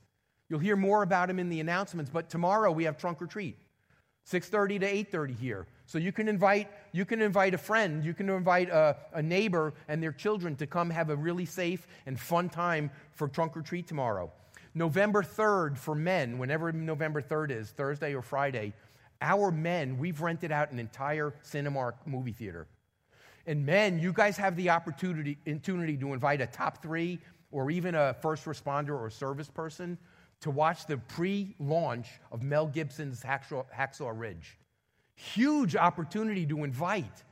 You'll 0.48 0.60
hear 0.60 0.76
more 0.76 1.02
about 1.02 1.28
them 1.28 1.38
in 1.38 1.48
the 1.48 1.60
announcements, 1.60 2.10
but 2.10 2.30
tomorrow 2.30 2.70
we 2.70 2.84
have 2.84 2.96
trunk 2.96 3.20
or 3.20 3.26
treat. 3.26 3.56
6.30 4.30 4.80
to 4.80 5.18
8.30 5.18 5.38
here 5.38 5.66
so 5.86 5.98
you 5.98 6.10
can 6.10 6.26
invite 6.26 6.68
you 6.90 7.04
can 7.04 7.22
invite 7.22 7.54
a 7.54 7.58
friend 7.58 8.04
you 8.04 8.12
can 8.12 8.28
invite 8.28 8.68
a, 8.70 8.96
a, 9.12 9.22
neighbor 9.22 9.72
and 9.86 10.02
their 10.02 10.10
children 10.10 10.56
to 10.56 10.66
come 10.66 10.90
have 10.90 11.10
a 11.10 11.16
really 11.16 11.44
safe 11.44 11.86
and 12.06 12.18
fun 12.18 12.48
time 12.48 12.90
for 13.12 13.28
trunk 13.28 13.56
or 13.56 13.62
treat 13.62 13.86
tomorrow 13.86 14.32
November 14.76 15.22
3rd 15.22 15.78
for 15.78 15.94
men, 15.94 16.36
whenever 16.36 16.70
November 16.70 17.22
3rd 17.22 17.50
is, 17.50 17.70
Thursday 17.70 18.14
or 18.14 18.20
Friday, 18.20 18.74
our 19.22 19.50
men, 19.50 19.96
we've 19.96 20.20
rented 20.20 20.52
out 20.52 20.70
an 20.70 20.78
entire 20.78 21.32
Cinemark 21.42 21.94
movie 22.04 22.32
theater. 22.32 22.66
And 23.46 23.64
men, 23.64 23.98
you 23.98 24.12
guys 24.12 24.36
have 24.36 24.54
the 24.54 24.68
opportunity, 24.68 25.38
opportunity 25.48 25.96
to 25.96 26.12
invite 26.12 26.42
a 26.42 26.46
top 26.46 26.82
three 26.82 27.18
or 27.50 27.70
even 27.70 27.94
a 27.94 28.14
first 28.20 28.44
responder 28.44 29.00
or 29.00 29.08
service 29.08 29.48
person 29.48 29.96
to 30.42 30.50
watch 30.50 30.84
the 30.84 30.98
pre 30.98 31.54
launch 31.58 32.08
of 32.30 32.42
Mel 32.42 32.66
Gibson's 32.66 33.22
Hacksaw, 33.22 33.64
Hacksaw 33.74 34.12
Ridge. 34.14 34.58
Huge 35.14 35.74
opportunity 35.74 36.44
to 36.44 36.64
invite. 36.64 37.24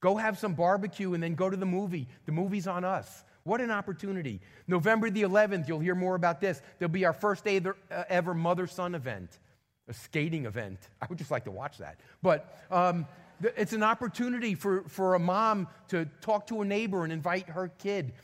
Go 0.00 0.16
have 0.16 0.38
some 0.38 0.54
barbecue 0.54 1.12
and 1.12 1.22
then 1.22 1.34
go 1.34 1.50
to 1.50 1.58
the 1.58 1.66
movie. 1.66 2.08
The 2.24 2.32
movie's 2.32 2.66
on 2.66 2.86
us. 2.86 3.22
What 3.46 3.60
an 3.60 3.70
opportunity. 3.70 4.40
November 4.66 5.08
the 5.08 5.22
11th, 5.22 5.68
you'll 5.68 5.78
hear 5.78 5.94
more 5.94 6.16
about 6.16 6.40
this. 6.40 6.60
There'll 6.78 6.90
be 6.90 7.04
our 7.04 7.12
first 7.12 7.46
ever, 7.46 7.76
uh, 7.92 8.02
ever 8.08 8.34
mother 8.34 8.66
son 8.66 8.96
event, 8.96 9.38
a 9.86 9.94
skating 9.94 10.46
event. 10.46 10.80
I 11.00 11.06
would 11.08 11.16
just 11.16 11.30
like 11.30 11.44
to 11.44 11.52
watch 11.52 11.78
that. 11.78 12.00
But 12.22 12.66
um, 12.72 13.06
it's 13.40 13.72
an 13.72 13.84
opportunity 13.84 14.56
for, 14.56 14.82
for 14.88 15.14
a 15.14 15.20
mom 15.20 15.68
to 15.88 16.06
talk 16.20 16.48
to 16.48 16.62
a 16.62 16.64
neighbor 16.64 17.04
and 17.04 17.12
invite 17.12 17.48
her 17.50 17.68
kid. 17.78 18.14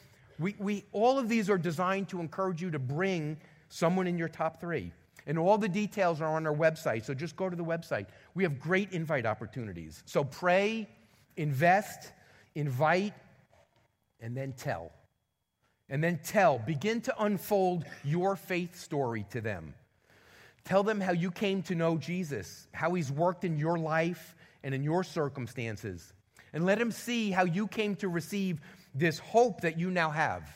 We, 0.41 0.57
we, 0.59 0.85
all 0.91 1.21
of 1.21 1.29
these 1.29 1.49
are 1.49 1.59
designed 1.59 2.09
to 2.09 2.19
encourage 2.19 2.61
you 2.61 2.73
to 2.73 2.81
bring 2.81 3.37
someone 3.69 4.09
in 4.09 4.19
your 4.19 4.29
top 4.29 4.61
three. 4.61 4.91
And 5.25 5.39
all 5.39 5.57
the 5.57 5.69
details 5.69 6.21
are 6.21 6.35
on 6.35 6.49
our 6.49 6.55
website, 6.55 7.05
so 7.05 7.15
just 7.15 7.37
go 7.37 7.49
to 7.49 7.55
the 7.55 7.65
website. 7.65 8.07
We 8.35 8.43
have 8.43 8.59
great 8.59 8.91
invite 8.91 9.25
opportunities. 9.25 10.03
So 10.05 10.25
pray, 10.25 10.89
invest, 11.37 12.11
invite, 12.57 13.15
and 14.19 14.37
then 14.37 14.53
tell 14.55 14.91
and 15.93 16.03
then 16.03 16.19
tell, 16.25 16.59
begin 16.59 17.03
to 17.03 17.23
unfold 17.23 17.85
your 18.03 18.35
faith 18.35 18.81
story 18.81 19.27
to 19.31 19.43
them. 19.43 19.75
Tell 20.65 20.83
them 20.83 21.03
how 21.03 21.13
you 21.13 21.31
came 21.31 21.63
to 21.65 21.75
know 21.75 21.99
Jesus, 21.99 22.67
how 22.73 22.95
he's 22.95 23.13
worked 23.13 23.45
in 23.45 23.59
your 23.59 23.77
life 23.77 24.35
and 24.65 24.75
in 24.75 24.83
your 24.83 25.05
circumstances. 25.05 26.15
And 26.55 26.65
let 26.65 26.79
them 26.79 26.93
see 26.93 27.31
how 27.31 27.45
you 27.45 27.67
came 27.67 27.95
to 27.97 28.09
receive 28.09 28.59
this 28.95 29.19
hope 29.19 29.61
that 29.61 29.79
you 29.79 29.91
now 29.91 30.09
have. 30.09 30.49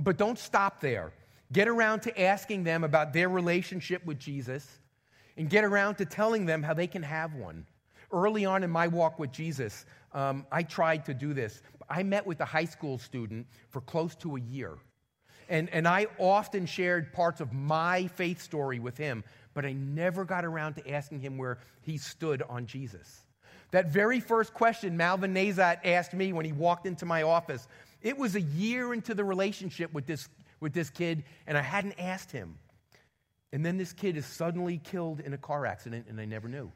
But 0.00 0.16
don't 0.16 0.38
stop 0.38 0.80
there. 0.80 1.12
Get 1.52 1.66
around 1.66 2.02
to 2.02 2.20
asking 2.20 2.62
them 2.62 2.84
about 2.84 3.12
their 3.12 3.28
relationship 3.28 4.06
with 4.06 4.20
Jesus 4.20 4.64
and 5.36 5.50
get 5.50 5.64
around 5.64 5.96
to 5.96 6.04
telling 6.04 6.46
them 6.46 6.62
how 6.62 6.72
they 6.72 6.86
can 6.86 7.02
have 7.02 7.34
one. 7.34 7.66
Early 8.12 8.44
on 8.44 8.62
in 8.62 8.70
my 8.70 8.86
walk 8.86 9.18
with 9.18 9.32
Jesus, 9.32 9.86
um, 10.12 10.46
I 10.52 10.62
tried 10.62 11.04
to 11.06 11.14
do 11.14 11.34
this. 11.34 11.62
I 11.88 12.02
met 12.02 12.26
with 12.26 12.40
a 12.40 12.44
high 12.44 12.64
school 12.64 12.98
student 12.98 13.46
for 13.68 13.80
close 13.80 14.14
to 14.16 14.36
a 14.36 14.40
year. 14.40 14.76
And, 15.48 15.68
and 15.70 15.86
I 15.86 16.06
often 16.18 16.66
shared 16.66 17.12
parts 17.12 17.40
of 17.40 17.52
my 17.52 18.08
faith 18.08 18.42
story 18.42 18.78
with 18.78 18.96
him, 18.96 19.22
but 19.54 19.64
I 19.64 19.72
never 19.72 20.24
got 20.24 20.44
around 20.44 20.74
to 20.74 20.90
asking 20.90 21.20
him 21.20 21.38
where 21.38 21.58
he 21.82 21.98
stood 21.98 22.42
on 22.42 22.66
Jesus. 22.66 23.22
That 23.70 23.92
very 23.92 24.20
first 24.20 24.54
question 24.54 24.96
Malvin 24.96 25.34
Nazat 25.34 25.80
asked 25.84 26.14
me 26.14 26.32
when 26.32 26.44
he 26.44 26.52
walked 26.52 26.86
into 26.86 27.06
my 27.06 27.22
office, 27.22 27.68
it 28.02 28.16
was 28.16 28.34
a 28.34 28.40
year 28.40 28.92
into 28.92 29.14
the 29.14 29.24
relationship 29.24 29.92
with 29.92 30.06
this, 30.06 30.28
with 30.60 30.72
this 30.72 30.90
kid, 30.90 31.24
and 31.46 31.56
I 31.56 31.62
hadn't 31.62 31.94
asked 31.98 32.30
him. 32.30 32.58
And 33.52 33.64
then 33.64 33.76
this 33.76 33.92
kid 33.92 34.16
is 34.16 34.26
suddenly 34.26 34.78
killed 34.78 35.20
in 35.20 35.32
a 35.32 35.38
car 35.38 35.66
accident, 35.66 36.06
and 36.08 36.20
I 36.20 36.24
never 36.24 36.48
knew. 36.48 36.70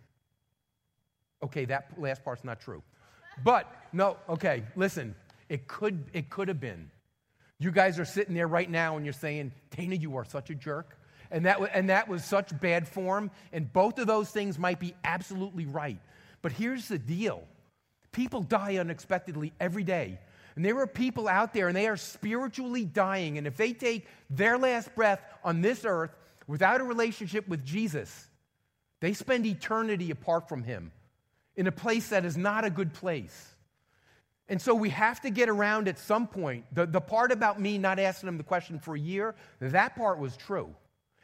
Okay, 1.42 1.64
that 1.66 1.92
last 1.98 2.24
part's 2.24 2.44
not 2.44 2.60
true. 2.60 2.82
But 3.42 3.72
no, 3.92 4.16
okay, 4.28 4.64
listen, 4.76 5.14
it 5.48 5.66
could 5.66 6.04
it 6.12 6.30
could 6.30 6.48
have 6.48 6.60
been. 6.60 6.90
You 7.58 7.70
guys 7.70 7.98
are 7.98 8.06
sitting 8.06 8.34
there 8.34 8.48
right 8.48 8.70
now 8.70 8.96
and 8.96 9.04
you're 9.04 9.12
saying, 9.12 9.52
Dana, 9.76 9.94
you 9.94 10.16
are 10.16 10.24
such 10.24 10.48
a 10.48 10.54
jerk. 10.54 10.96
And 11.30 11.44
that, 11.46 11.60
and 11.74 11.90
that 11.90 12.08
was 12.08 12.24
such 12.24 12.58
bad 12.58 12.88
form. 12.88 13.30
And 13.52 13.70
both 13.72 13.98
of 13.98 14.06
those 14.06 14.30
things 14.30 14.58
might 14.58 14.80
be 14.80 14.94
absolutely 15.04 15.66
right. 15.66 15.98
But 16.42 16.52
here's 16.52 16.88
the 16.88 16.98
deal 16.98 17.44
people 18.12 18.42
die 18.42 18.78
unexpectedly 18.78 19.52
every 19.60 19.84
day. 19.84 20.18
And 20.56 20.64
there 20.64 20.78
are 20.80 20.86
people 20.86 21.28
out 21.28 21.52
there 21.52 21.68
and 21.68 21.76
they 21.76 21.86
are 21.86 21.96
spiritually 21.96 22.84
dying. 22.84 23.38
And 23.38 23.46
if 23.46 23.56
they 23.56 23.72
take 23.72 24.06
their 24.30 24.58
last 24.58 24.94
breath 24.94 25.20
on 25.44 25.60
this 25.60 25.84
earth 25.84 26.10
without 26.46 26.80
a 26.80 26.84
relationship 26.84 27.46
with 27.46 27.64
Jesus, 27.64 28.28
they 29.00 29.12
spend 29.12 29.46
eternity 29.46 30.10
apart 30.10 30.48
from 30.48 30.64
Him 30.64 30.92
in 31.56 31.66
a 31.66 31.72
place 31.72 32.08
that 32.08 32.24
is 32.24 32.36
not 32.36 32.64
a 32.64 32.70
good 32.70 32.92
place. 32.92 33.54
And 34.48 34.60
so 34.60 34.74
we 34.74 34.88
have 34.90 35.20
to 35.20 35.30
get 35.30 35.48
around 35.48 35.86
at 35.86 35.98
some 35.98 36.26
point. 36.26 36.64
The, 36.72 36.84
the 36.84 37.00
part 37.00 37.30
about 37.30 37.60
me 37.60 37.78
not 37.78 37.98
asking 37.98 38.26
them 38.26 38.36
the 38.36 38.44
question 38.44 38.80
for 38.80 38.96
a 38.96 38.98
year, 38.98 39.36
that 39.60 39.94
part 39.94 40.18
was 40.18 40.36
true. 40.36 40.74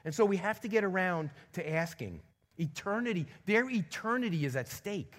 And 0.04 0.14
so 0.14 0.24
we 0.24 0.36
have 0.36 0.60
to 0.60 0.68
get 0.68 0.84
around 0.84 1.30
to 1.54 1.68
asking. 1.68 2.20
Eternity, 2.58 3.26
their 3.44 3.68
eternity 3.68 4.46
is 4.46 4.54
at 4.54 4.68
stake. 4.68 5.14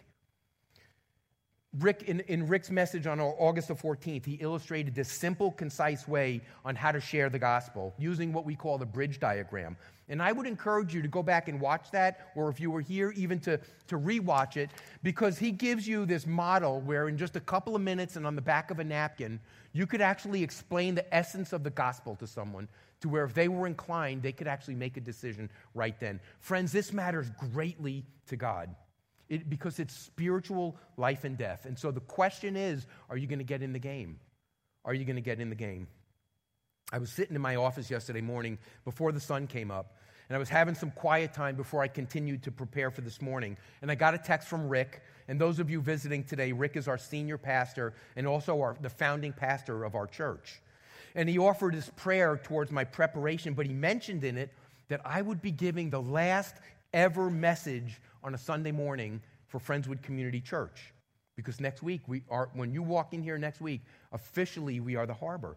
Rick, 1.80 2.04
in, 2.04 2.22
in 2.22 2.48
Rick's 2.48 2.72
message 2.72 3.08
on 3.08 3.20
August 3.20 3.68
the 3.68 3.76
14th, 3.76 4.26
he 4.26 4.36
illustrated 4.36 4.96
this 4.96 5.10
simple, 5.10 5.52
concise 5.52 6.08
way 6.08 6.42
on 6.66 6.76
how 6.76 6.92
to 6.92 7.00
share 7.00 7.30
the 7.30 7.40
gospel 7.40 7.94
using 7.98 8.34
what 8.34 8.46
we 8.46 8.56
call 8.56 8.78
the 8.78 8.86
bridge 8.86 9.20
diagram. 9.20 9.76
And 10.10 10.22
I 10.22 10.32
would 10.32 10.48
encourage 10.48 10.94
you 10.94 11.02
to 11.02 11.08
go 11.08 11.22
back 11.22 11.50
and 11.50 11.60
watch 11.60 11.92
that, 11.92 12.32
or 12.36 12.50
if 12.50 12.60
you 12.60 12.72
were 12.72 12.82
here, 12.82 13.12
even 13.12 13.40
to, 13.42 13.60
to 13.88 14.00
rewatch 14.00 14.56
it, 14.56 14.70
because 15.04 15.38
he 15.38 15.52
gives 15.52 15.88
you 15.88 16.06
this 16.06 16.26
model 16.26 16.80
where, 16.82 17.10
in 17.10 17.18
just 17.18 17.36
a 17.36 17.42
couple 17.42 17.76
of 17.76 17.82
minutes 17.82 18.16
and 18.16 18.26
on 18.26 18.36
the 18.36 18.42
back 18.42 18.72
of 18.72 18.80
a 18.80 18.84
napkin, 18.84 19.40
you 19.74 19.86
could 19.86 20.02
actually 20.02 20.42
explain 20.42 20.96
the 20.96 21.14
essence 21.14 21.52
of 21.52 21.64
the 21.64 21.70
gospel 21.70 22.16
to 22.16 22.26
someone 22.26 22.68
to 23.02 23.10
where 23.10 23.26
if 23.26 23.34
they 23.34 23.48
were 23.48 23.68
inclined, 23.68 24.24
they 24.24 24.32
could 24.32 24.48
actually 24.48 24.76
make 24.76 24.98
a 24.98 25.02
decision 25.02 25.50
right 25.76 26.00
then. 26.00 26.20
Friends, 26.40 26.72
this 26.72 26.92
matters 26.94 27.30
greatly 27.52 28.06
to 28.28 28.36
God. 28.36 28.74
It, 29.30 29.50
because 29.50 29.80
it's 29.80 29.96
spiritual 29.96 30.78
life 30.98 31.24
and 31.24 31.38
death. 31.38 31.66
And 31.66 31.78
so 31.78 31.92
the 31.92 32.00
question 32.00 32.56
is 32.56 32.86
are 33.10 33.18
you 33.18 33.28
going 33.28 33.40
to 33.40 33.46
get 33.46 33.62
in 33.62 33.74
the 33.74 33.80
game? 33.80 34.20
Are 34.86 34.94
you 34.94 35.06
going 35.06 35.18
to 35.18 35.22
get 35.22 35.40
in 35.40 35.50
the 35.50 35.56
game? 35.56 35.88
I 36.92 37.00
was 37.00 37.12
sitting 37.12 37.36
in 37.36 37.42
my 37.42 37.58
office 37.58 37.92
yesterday 37.92 38.22
morning 38.22 38.58
before 38.86 39.12
the 39.12 39.20
sun 39.20 39.46
came 39.48 39.72
up, 39.72 39.98
and 40.30 40.36
I 40.36 40.40
was 40.40 40.48
having 40.48 40.76
some 40.76 40.92
quiet 40.92 41.34
time 41.34 41.56
before 41.56 41.82
I 41.82 41.90
continued 41.90 42.44
to 42.44 42.52
prepare 42.52 42.90
for 42.92 43.02
this 43.02 43.22
morning. 43.22 43.58
And 43.82 43.92
I 43.92 43.96
got 43.96 44.14
a 44.14 44.18
text 44.18 44.48
from 44.48 44.70
Rick. 44.70 45.02
And 45.28 45.40
those 45.40 45.60
of 45.60 45.70
you 45.70 45.82
visiting 45.82 46.24
today, 46.24 46.54
Rick 46.54 46.78
is 46.78 46.88
our 46.88 46.98
senior 46.98 47.38
pastor 47.38 47.94
and 48.16 48.26
also 48.26 48.62
our, 48.62 48.78
the 48.82 48.90
founding 48.90 49.34
pastor 49.34 49.84
of 49.84 49.96
our 49.96 50.08
church. 50.08 50.62
And 51.16 51.28
he 51.28 51.38
offered 51.38 51.74
his 51.74 51.90
prayer 51.96 52.40
towards 52.42 52.72
my 52.72 52.84
preparation, 52.84 53.54
but 53.54 53.66
he 53.66 53.74
mentioned 53.74 54.24
in 54.24 54.38
it 54.38 54.54
that 54.88 55.02
I 55.04 55.22
would 55.22 55.42
be 55.42 55.52
giving 55.52 55.90
the 55.90 56.02
last 56.02 56.56
ever 56.94 57.30
message 57.30 58.02
on 58.28 58.36
a 58.36 58.38
Sunday 58.38 58.74
morning 58.74 59.22
for 59.48 59.58
Friendswood 59.58 60.02
Community 60.04 60.42
Church. 60.42 60.94
Because 61.38 61.62
next 61.62 61.82
week, 61.82 62.02
we 62.08 62.24
are, 62.30 62.50
when 62.54 62.74
you 62.74 62.84
walk 62.84 63.14
in 63.14 63.24
here 63.24 63.38
next 63.38 63.62
week, 63.62 63.80
officially 64.12 64.82
we 64.82 64.98
are 64.98 65.06
the 65.06 65.14
harbor. 65.14 65.56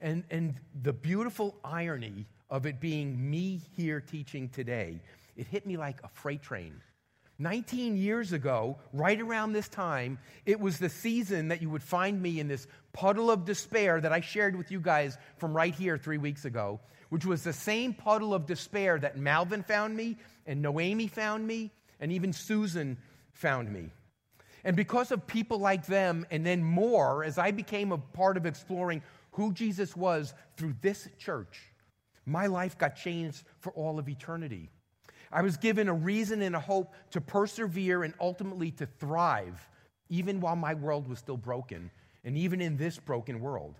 And, 0.00 0.22
and 0.30 0.54
the 0.82 0.92
beautiful 0.92 1.56
irony 1.64 2.26
of 2.48 2.64
it 2.64 2.80
being 2.80 3.28
me 3.28 3.60
here 3.76 4.00
teaching 4.00 4.48
today, 4.50 5.00
it 5.36 5.48
hit 5.48 5.66
me 5.66 5.76
like 5.76 5.98
a 6.04 6.08
freight 6.08 6.42
train. 6.42 6.80
19 7.40 7.96
years 7.96 8.32
ago, 8.32 8.78
right 8.92 9.20
around 9.20 9.52
this 9.52 9.68
time, 9.68 10.16
it 10.46 10.60
was 10.60 10.78
the 10.78 10.90
season 10.90 11.48
that 11.48 11.60
you 11.60 11.70
would 11.70 11.82
find 11.82 12.22
me 12.22 12.38
in 12.38 12.46
this 12.46 12.68
puddle 12.92 13.32
of 13.32 13.44
despair 13.44 14.00
that 14.00 14.12
I 14.12 14.20
shared 14.20 14.54
with 14.54 14.70
you 14.70 14.78
guys 14.78 15.18
from 15.38 15.56
right 15.56 15.74
here 15.74 15.98
three 15.98 16.18
weeks 16.18 16.44
ago, 16.44 16.78
which 17.08 17.26
was 17.26 17.42
the 17.42 17.52
same 17.52 17.92
puddle 17.92 18.32
of 18.32 18.46
despair 18.46 18.96
that 19.00 19.18
Malvin 19.18 19.64
found 19.64 19.96
me, 19.96 20.18
and 20.46 20.62
Noemi 20.62 21.08
found 21.08 21.44
me, 21.44 21.72
and 22.02 22.12
even 22.12 22.32
Susan 22.32 22.98
found 23.32 23.72
me. 23.72 23.90
And 24.64 24.76
because 24.76 25.12
of 25.12 25.26
people 25.26 25.58
like 25.58 25.86
them, 25.86 26.26
and 26.30 26.44
then 26.44 26.62
more, 26.62 27.24
as 27.24 27.38
I 27.38 27.52
became 27.52 27.92
a 27.92 27.98
part 27.98 28.36
of 28.36 28.44
exploring 28.44 29.02
who 29.30 29.52
Jesus 29.52 29.96
was 29.96 30.34
through 30.56 30.74
this 30.82 31.08
church, 31.18 31.70
my 32.26 32.46
life 32.46 32.76
got 32.76 32.96
changed 32.96 33.44
for 33.60 33.72
all 33.72 33.98
of 33.98 34.08
eternity. 34.08 34.68
I 35.30 35.42
was 35.42 35.56
given 35.56 35.88
a 35.88 35.94
reason 35.94 36.42
and 36.42 36.54
a 36.54 36.60
hope 36.60 36.92
to 37.12 37.20
persevere 37.20 38.02
and 38.02 38.14
ultimately 38.20 38.72
to 38.72 38.86
thrive, 38.86 39.68
even 40.10 40.40
while 40.40 40.56
my 40.56 40.74
world 40.74 41.08
was 41.08 41.20
still 41.20 41.36
broken, 41.36 41.90
and 42.24 42.36
even 42.36 42.60
in 42.60 42.76
this 42.76 42.98
broken 42.98 43.40
world. 43.40 43.76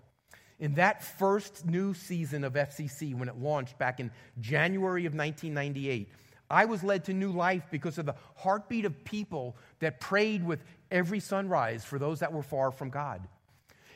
In 0.59 0.75
that 0.75 1.03
first 1.03 1.65
new 1.65 1.93
season 1.93 2.45
of 2.45 2.53
FCC, 2.53 3.13
when 3.13 3.27
it 3.27 3.37
launched 3.37 3.77
back 3.77 3.99
in 3.99 4.11
January 4.39 5.05
of 5.05 5.13
1998, 5.13 6.09
I 6.49 6.65
was 6.65 6.83
led 6.83 7.05
to 7.05 7.13
new 7.13 7.31
life 7.31 7.63
because 7.71 7.97
of 7.97 8.05
the 8.05 8.15
heartbeat 8.35 8.85
of 8.85 9.03
people 9.05 9.57
that 9.79 9.99
prayed 9.99 10.45
with 10.45 10.63
every 10.91 11.19
sunrise 11.19 11.83
for 11.83 11.97
those 11.97 12.19
that 12.19 12.33
were 12.33 12.43
far 12.43 12.71
from 12.71 12.89
God. 12.89 13.27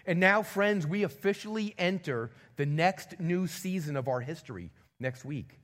And 0.06 0.20
now, 0.20 0.42
friends, 0.42 0.88
we 0.88 1.04
officially 1.04 1.76
enter 1.78 2.32
the 2.56 2.66
next 2.66 3.20
new 3.20 3.46
season 3.46 3.98
of 3.98 4.08
our 4.08 4.22
history 4.22 4.72
next 5.00 5.26
week. 5.26 5.60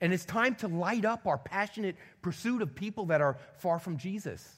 And 0.00 0.14
it's 0.14 0.24
time 0.24 0.54
to 0.56 0.68
light 0.68 1.04
up 1.04 1.26
our 1.26 1.38
passionate 1.38 1.96
pursuit 2.22 2.62
of 2.62 2.74
people 2.74 3.06
that 3.06 3.20
are 3.20 3.36
far 3.58 3.78
from 3.78 3.98
Jesus. 3.98 4.48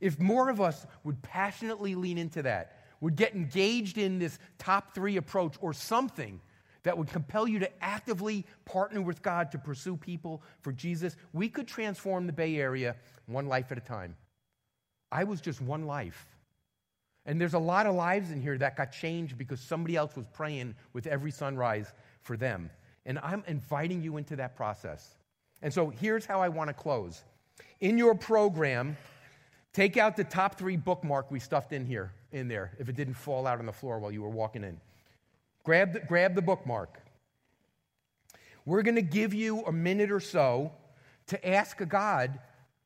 If 0.00 0.18
more 0.18 0.48
of 0.48 0.60
us 0.60 0.86
would 1.04 1.22
passionately 1.22 1.94
lean 1.94 2.18
into 2.18 2.42
that, 2.42 2.80
would 3.00 3.16
get 3.16 3.34
engaged 3.34 3.98
in 3.98 4.18
this 4.18 4.38
top 4.58 4.94
three 4.94 5.16
approach 5.18 5.56
or 5.60 5.72
something 5.72 6.40
that 6.84 6.96
would 6.96 7.08
compel 7.08 7.48
you 7.48 7.58
to 7.58 7.84
actively 7.84 8.46
partner 8.64 9.02
with 9.02 9.22
God 9.22 9.50
to 9.52 9.58
pursue 9.58 9.96
people 9.96 10.42
for 10.60 10.72
Jesus, 10.72 11.16
we 11.32 11.48
could 11.48 11.66
transform 11.66 12.26
the 12.26 12.32
Bay 12.32 12.56
Area 12.56 12.94
one 13.26 13.48
life 13.48 13.72
at 13.72 13.78
a 13.78 13.80
time. 13.82 14.16
I 15.10 15.24
was 15.24 15.40
just 15.40 15.60
one 15.60 15.86
life. 15.86 16.26
And 17.26 17.40
there's 17.40 17.54
a 17.54 17.58
lot 17.58 17.86
of 17.86 17.94
lives 17.94 18.30
in 18.30 18.40
here 18.40 18.58
that 18.58 18.76
got 18.76 18.92
changed 18.92 19.38
because 19.38 19.60
somebody 19.60 19.96
else 19.96 20.14
was 20.14 20.26
praying 20.32 20.74
with 20.92 21.06
every 21.06 21.30
sunrise 21.30 21.92
for 22.20 22.36
them. 22.36 22.70
And 23.06 23.18
I'm 23.20 23.42
inviting 23.46 24.02
you 24.02 24.18
into 24.18 24.36
that 24.36 24.56
process. 24.56 25.16
And 25.62 25.72
so 25.72 25.88
here's 25.88 26.26
how 26.26 26.42
I 26.42 26.48
want 26.48 26.68
to 26.68 26.74
close. 26.74 27.24
In 27.80 27.96
your 27.96 28.14
program, 28.14 28.96
take 29.72 29.96
out 29.96 30.16
the 30.16 30.24
top 30.24 30.58
three 30.58 30.76
bookmark 30.76 31.30
we 31.30 31.40
stuffed 31.40 31.72
in 31.72 31.86
here, 31.86 32.12
in 32.32 32.46
there, 32.46 32.72
if 32.78 32.90
it 32.90 32.96
didn't 32.96 33.14
fall 33.14 33.46
out 33.46 33.58
on 33.58 33.64
the 33.64 33.72
floor 33.72 33.98
while 33.98 34.12
you 34.12 34.20
were 34.20 34.28
walking 34.28 34.62
in. 34.62 34.78
Grab 35.64 35.94
the, 35.94 36.00
grab 36.00 36.34
the 36.34 36.42
bookmark. 36.42 37.00
We're 38.66 38.82
going 38.82 38.94
to 38.94 39.02
give 39.02 39.34
you 39.34 39.62
a 39.64 39.72
minute 39.72 40.10
or 40.10 40.20
so 40.20 40.72
to 41.26 41.48
ask 41.48 41.76
God, 41.88 42.38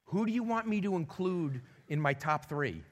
who 0.05 0.25
do 0.25 0.33
you 0.33 0.43
want 0.43 0.67
me 0.67 0.81
to 0.81 0.97
include 0.97 1.61
in 1.89 2.01
my 2.01 2.15
top 2.15 2.49
three? 2.49 2.83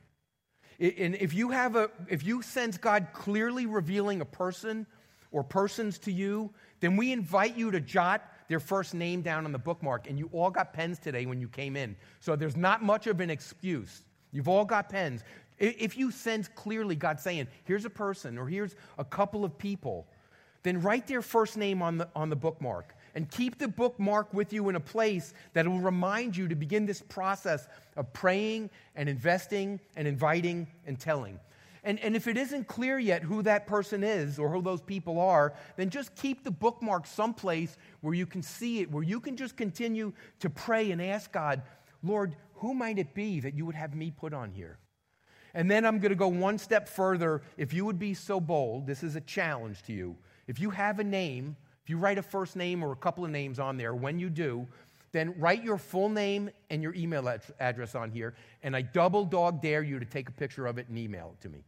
And 0.78 1.14
if 1.14 1.32
you 1.32 1.50
have 1.50 1.74
a, 1.76 1.90
if 2.08 2.24
you 2.24 2.42
sense 2.42 2.76
God 2.76 3.08
clearly 3.14 3.64
revealing 3.64 4.20
a 4.20 4.26
person 4.26 4.86
or 5.32 5.42
persons 5.42 5.98
to 6.00 6.12
you, 6.12 6.52
then 6.80 6.96
we 6.96 7.12
invite 7.12 7.56
you 7.56 7.70
to 7.70 7.80
jot 7.80 8.22
their 8.48 8.60
first 8.60 8.92
name 8.94 9.22
down 9.22 9.44
on 9.44 9.52
the 9.52 9.58
bookmark. 9.58 10.08
And 10.08 10.18
you 10.18 10.28
all 10.32 10.50
got 10.50 10.74
pens 10.74 10.98
today 10.98 11.26
when 11.26 11.40
you 11.40 11.48
came 11.48 11.76
in. 11.76 11.96
So 12.20 12.36
there's 12.36 12.56
not 12.56 12.82
much 12.82 13.06
of 13.06 13.20
an 13.20 13.30
excuse. 13.30 14.02
You've 14.32 14.48
all 14.48 14.64
got 14.64 14.90
pens. 14.90 15.24
If 15.58 15.96
you 15.96 16.10
sense 16.10 16.48
clearly 16.48 16.96
God 16.96 17.18
saying, 17.18 17.48
here's 17.64 17.84
a 17.84 17.90
person 17.90 18.36
or 18.36 18.46
here's 18.46 18.74
a 18.98 19.04
couple 19.04 19.44
of 19.44 19.56
people, 19.56 20.06
then 20.62 20.82
write 20.82 21.06
their 21.06 21.22
first 21.22 21.56
name 21.56 21.80
on 21.80 21.98
the, 21.98 22.08
on 22.14 22.28
the 22.28 22.36
bookmark 22.36 22.94
and 23.14 23.30
keep 23.30 23.58
the 23.58 23.68
bookmark 23.68 24.34
with 24.34 24.52
you 24.52 24.68
in 24.68 24.76
a 24.76 24.80
place 24.80 25.32
that 25.54 25.66
will 25.66 25.80
remind 25.80 26.36
you 26.36 26.48
to 26.48 26.54
begin 26.54 26.84
this 26.84 27.00
process 27.00 27.66
of 27.96 28.12
praying 28.12 28.68
and 28.94 29.08
investing 29.08 29.80
and 29.96 30.06
inviting 30.06 30.66
and 30.86 31.00
telling. 31.00 31.40
And, 31.82 32.00
and 32.00 32.16
if 32.16 32.26
it 32.26 32.36
isn't 32.36 32.66
clear 32.66 32.98
yet 32.98 33.22
who 33.22 33.42
that 33.44 33.66
person 33.66 34.02
is 34.02 34.38
or 34.38 34.50
who 34.50 34.60
those 34.60 34.82
people 34.82 35.20
are, 35.20 35.54
then 35.76 35.88
just 35.88 36.14
keep 36.16 36.42
the 36.42 36.50
bookmark 36.50 37.06
someplace 37.06 37.78
where 38.00 38.12
you 38.12 38.26
can 38.26 38.42
see 38.42 38.80
it, 38.80 38.90
where 38.90 39.04
you 39.04 39.20
can 39.20 39.36
just 39.36 39.56
continue 39.56 40.12
to 40.40 40.50
pray 40.50 40.90
and 40.90 41.00
ask 41.00 41.32
God, 41.32 41.62
Lord, 42.02 42.36
who 42.56 42.74
might 42.74 42.98
it 42.98 43.14
be 43.14 43.40
that 43.40 43.54
you 43.54 43.64
would 43.64 43.76
have 43.76 43.94
me 43.94 44.10
put 44.10 44.34
on 44.34 44.50
here? 44.50 44.78
And 45.56 45.68
then 45.68 45.84
I'm 45.84 45.98
going 45.98 46.10
to 46.10 46.16
go 46.16 46.28
one 46.28 46.58
step 46.58 46.88
further. 46.88 47.42
If 47.56 47.72
you 47.72 47.84
would 47.84 47.98
be 47.98 48.14
so 48.14 48.38
bold, 48.38 48.86
this 48.86 49.02
is 49.02 49.16
a 49.16 49.20
challenge 49.22 49.82
to 49.84 49.92
you. 49.92 50.14
If 50.46 50.60
you 50.60 50.70
have 50.70 51.00
a 51.00 51.04
name 51.04 51.56
if 51.86 51.90
you 51.90 51.98
write 51.98 52.18
a 52.18 52.22
first 52.22 52.56
name 52.56 52.82
or 52.82 52.90
a 52.90 52.96
couple 52.96 53.24
of 53.24 53.30
names 53.30 53.60
on 53.60 53.76
there, 53.76 53.94
when 53.94 54.18
you 54.18 54.28
do, 54.28 54.66
then 55.12 55.32
write 55.38 55.62
your 55.62 55.78
full 55.78 56.08
name 56.08 56.50
and 56.68 56.82
your 56.82 56.92
email 56.96 57.28
ad- 57.28 57.42
address 57.60 57.94
on 57.94 58.10
here, 58.10 58.34
and 58.64 58.74
I 58.74 58.82
double 58.82 59.24
dog 59.24 59.62
dare 59.62 59.84
you 59.84 60.00
to 60.00 60.04
take 60.04 60.28
a 60.28 60.32
picture 60.32 60.66
of 60.66 60.78
it 60.78 60.88
and 60.88 60.98
email 60.98 61.36
it 61.38 61.42
to 61.42 61.48
me. 61.48 61.62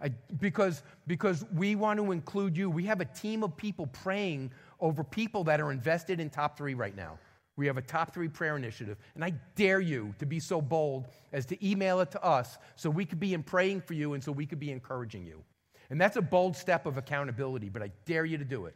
I, 0.00 0.08
because, 0.40 0.82
because 1.06 1.44
we 1.54 1.74
want 1.74 2.00
to 2.00 2.12
include 2.12 2.56
you. 2.56 2.70
We 2.70 2.86
have 2.86 3.02
a 3.02 3.04
team 3.04 3.42
of 3.42 3.54
people 3.58 3.88
praying 3.88 4.52
over 4.80 5.04
people 5.04 5.44
that 5.44 5.60
are 5.60 5.70
invested 5.70 6.18
in 6.18 6.30
top 6.30 6.56
three 6.56 6.72
right 6.72 6.96
now. 6.96 7.18
We 7.60 7.66
have 7.66 7.76
a 7.76 7.82
top 7.82 8.14
three 8.14 8.28
prayer 8.28 8.56
initiative, 8.56 8.96
and 9.14 9.22
I 9.22 9.34
dare 9.54 9.80
you 9.80 10.14
to 10.18 10.24
be 10.24 10.40
so 10.40 10.62
bold 10.62 11.08
as 11.30 11.44
to 11.44 11.68
email 11.68 12.00
it 12.00 12.10
to 12.12 12.24
us 12.24 12.56
so 12.74 12.88
we 12.88 13.04
could 13.04 13.20
be 13.20 13.34
in 13.34 13.42
praying 13.42 13.82
for 13.82 13.92
you 13.92 14.14
and 14.14 14.24
so 14.24 14.32
we 14.32 14.46
could 14.46 14.58
be 14.58 14.70
encouraging 14.70 15.26
you. 15.26 15.44
And 15.90 16.00
that's 16.00 16.16
a 16.16 16.22
bold 16.22 16.56
step 16.56 16.86
of 16.86 16.96
accountability, 16.96 17.68
but 17.68 17.82
I 17.82 17.90
dare 18.06 18.24
you 18.24 18.38
to 18.38 18.46
do 18.46 18.64
it. 18.64 18.74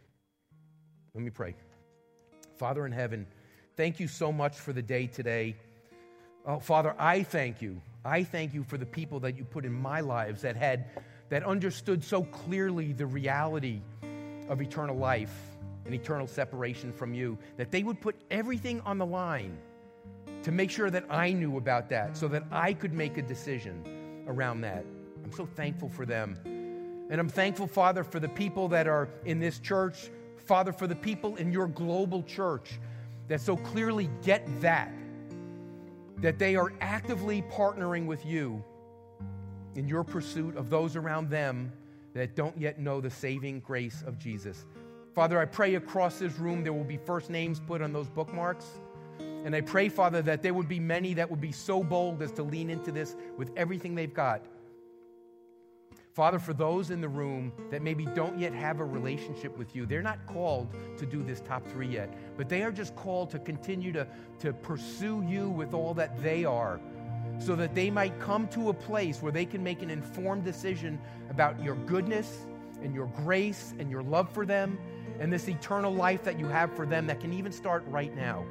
Let 1.14 1.24
me 1.24 1.30
pray. 1.30 1.54
Father 2.58 2.84
in 2.84 2.92
heaven, 2.92 3.26
thank 3.74 4.00
you 4.00 4.06
so 4.06 4.30
much 4.30 4.58
for 4.58 4.74
the 4.74 4.82
day 4.82 5.06
today. 5.06 5.56
Oh, 6.44 6.58
Father, 6.58 6.94
I 6.98 7.22
thank 7.22 7.62
you. 7.62 7.80
I 8.04 8.22
thank 8.22 8.52
you 8.52 8.64
for 8.64 8.76
the 8.76 8.84
people 8.84 9.18
that 9.20 9.38
you 9.38 9.44
put 9.44 9.64
in 9.64 9.72
my 9.72 10.02
lives 10.02 10.42
that 10.42 10.56
had 10.56 10.90
that 11.30 11.42
understood 11.42 12.04
so 12.04 12.24
clearly 12.24 12.92
the 12.92 13.06
reality 13.06 13.80
of 14.50 14.60
eternal 14.60 14.98
life 14.98 15.53
and 15.84 15.94
eternal 15.94 16.26
separation 16.26 16.92
from 16.92 17.14
you, 17.14 17.38
that 17.56 17.70
they 17.70 17.82
would 17.82 18.00
put 18.00 18.16
everything 18.30 18.80
on 18.82 18.98
the 18.98 19.06
line 19.06 19.56
to 20.42 20.52
make 20.52 20.70
sure 20.70 20.90
that 20.90 21.04
I 21.10 21.32
knew 21.32 21.56
about 21.56 21.88
that 21.90 22.16
so 22.16 22.28
that 22.28 22.44
I 22.50 22.72
could 22.72 22.92
make 22.92 23.18
a 23.18 23.22
decision 23.22 24.24
around 24.26 24.60
that. 24.62 24.84
I'm 25.24 25.32
so 25.32 25.46
thankful 25.46 25.88
for 25.88 26.04
them. 26.04 26.38
And 27.10 27.20
I'm 27.20 27.28
thankful, 27.28 27.66
Father, 27.66 28.04
for 28.04 28.20
the 28.20 28.28
people 28.28 28.68
that 28.68 28.86
are 28.86 29.08
in 29.24 29.40
this 29.40 29.58
church 29.58 30.10
Father, 30.44 30.72
for 30.72 30.86
the 30.86 30.96
people 30.96 31.36
in 31.36 31.50
your 31.50 31.66
global 31.66 32.22
church 32.22 32.78
that 33.28 33.40
so 33.40 33.56
clearly 33.56 34.10
get 34.22 34.46
that, 34.60 34.92
that 36.18 36.38
they 36.38 36.54
are 36.54 36.72
actively 36.80 37.42
partnering 37.50 38.06
with 38.06 38.24
you 38.26 38.62
in 39.74 39.88
your 39.88 40.04
pursuit 40.04 40.56
of 40.56 40.70
those 40.70 40.96
around 40.96 41.30
them 41.30 41.72
that 42.12 42.36
don't 42.36 42.56
yet 42.58 42.78
know 42.78 43.00
the 43.00 43.10
saving 43.10 43.60
grace 43.60 44.04
of 44.06 44.18
Jesus. 44.18 44.66
Father, 45.14 45.38
I 45.38 45.44
pray 45.44 45.76
across 45.76 46.18
this 46.18 46.38
room 46.40 46.64
there 46.64 46.72
will 46.72 46.82
be 46.82 46.96
first 46.96 47.30
names 47.30 47.60
put 47.60 47.80
on 47.80 47.92
those 47.92 48.08
bookmarks. 48.08 48.66
And 49.20 49.54
I 49.54 49.60
pray, 49.60 49.88
Father, 49.88 50.22
that 50.22 50.42
there 50.42 50.54
would 50.54 50.68
be 50.68 50.80
many 50.80 51.14
that 51.14 51.30
would 51.30 51.40
be 51.40 51.52
so 51.52 51.84
bold 51.84 52.20
as 52.20 52.32
to 52.32 52.42
lean 52.42 52.68
into 52.68 52.90
this 52.90 53.14
with 53.36 53.50
everything 53.56 53.94
they've 53.94 54.12
got. 54.12 54.44
Father, 56.14 56.38
for 56.38 56.52
those 56.52 56.90
in 56.90 57.00
the 57.00 57.08
room 57.08 57.52
that 57.70 57.82
maybe 57.82 58.06
don't 58.06 58.38
yet 58.38 58.52
have 58.54 58.80
a 58.80 58.84
relationship 58.84 59.56
with 59.56 59.74
you, 59.76 59.84
they're 59.86 60.02
not 60.02 60.24
called 60.26 60.68
to 60.96 61.06
do 61.06 61.22
this 61.22 61.40
top 61.40 61.66
three 61.68 61.88
yet, 61.88 62.12
but 62.36 62.48
they 62.48 62.62
are 62.62 62.72
just 62.72 62.96
called 62.96 63.30
to 63.30 63.38
continue 63.38 63.92
to, 63.92 64.06
to 64.38 64.52
pursue 64.52 65.24
you 65.28 65.48
with 65.50 65.74
all 65.74 65.94
that 65.94 66.20
they 66.22 66.44
are 66.44 66.80
so 67.38 67.56
that 67.56 67.74
they 67.74 67.90
might 67.90 68.18
come 68.20 68.46
to 68.48 68.68
a 68.68 68.74
place 68.74 69.20
where 69.20 69.32
they 69.32 69.44
can 69.44 69.62
make 69.62 69.82
an 69.82 69.90
informed 69.90 70.44
decision 70.44 71.00
about 71.30 71.60
your 71.62 71.74
goodness 71.86 72.46
and 72.82 72.94
your 72.94 73.06
grace 73.08 73.74
and 73.78 73.90
your 73.90 74.02
love 74.02 74.32
for 74.32 74.46
them 74.46 74.78
and 75.20 75.32
this 75.32 75.48
eternal 75.48 75.92
life 75.92 76.22
that 76.24 76.38
you 76.38 76.46
have 76.46 76.74
for 76.74 76.86
them 76.86 77.06
that 77.06 77.20
can 77.20 77.32
even 77.32 77.52
start 77.52 77.84
right 77.88 78.14
now. 78.14 78.44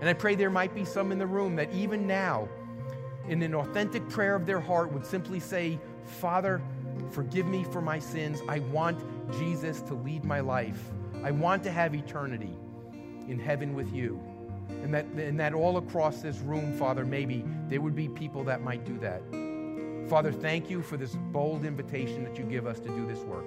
And 0.00 0.08
I 0.08 0.12
pray 0.12 0.34
there 0.34 0.50
might 0.50 0.74
be 0.74 0.84
some 0.84 1.12
in 1.12 1.18
the 1.18 1.26
room 1.26 1.56
that 1.56 1.72
even 1.72 2.06
now, 2.06 2.48
in 3.28 3.42
an 3.42 3.54
authentic 3.54 4.08
prayer 4.08 4.34
of 4.34 4.46
their 4.46 4.60
heart, 4.60 4.92
would 4.92 5.04
simply 5.04 5.40
say, 5.40 5.78
Father, 6.04 6.62
Forgive 7.10 7.46
me 7.46 7.64
for 7.64 7.80
my 7.80 7.98
sins. 7.98 8.40
I 8.48 8.60
want 8.60 9.02
Jesus 9.38 9.80
to 9.82 9.94
lead 9.94 10.24
my 10.24 10.40
life. 10.40 10.80
I 11.22 11.30
want 11.30 11.62
to 11.64 11.70
have 11.70 11.94
eternity 11.94 12.56
in 13.28 13.38
heaven 13.38 13.74
with 13.74 13.92
you. 13.92 14.20
And 14.82 14.92
that, 14.94 15.06
and 15.06 15.40
that 15.40 15.54
all 15.54 15.78
across 15.78 16.20
this 16.20 16.38
room, 16.38 16.76
Father, 16.76 17.04
maybe 17.04 17.44
there 17.68 17.80
would 17.80 17.96
be 17.96 18.08
people 18.08 18.44
that 18.44 18.62
might 18.62 18.84
do 18.84 18.98
that. 18.98 19.22
Father, 20.08 20.32
thank 20.32 20.70
you 20.70 20.82
for 20.82 20.96
this 20.96 21.16
bold 21.32 21.64
invitation 21.64 22.24
that 22.24 22.38
you 22.38 22.44
give 22.44 22.66
us 22.66 22.78
to 22.80 22.88
do 22.88 23.06
this 23.06 23.20
work. 23.20 23.46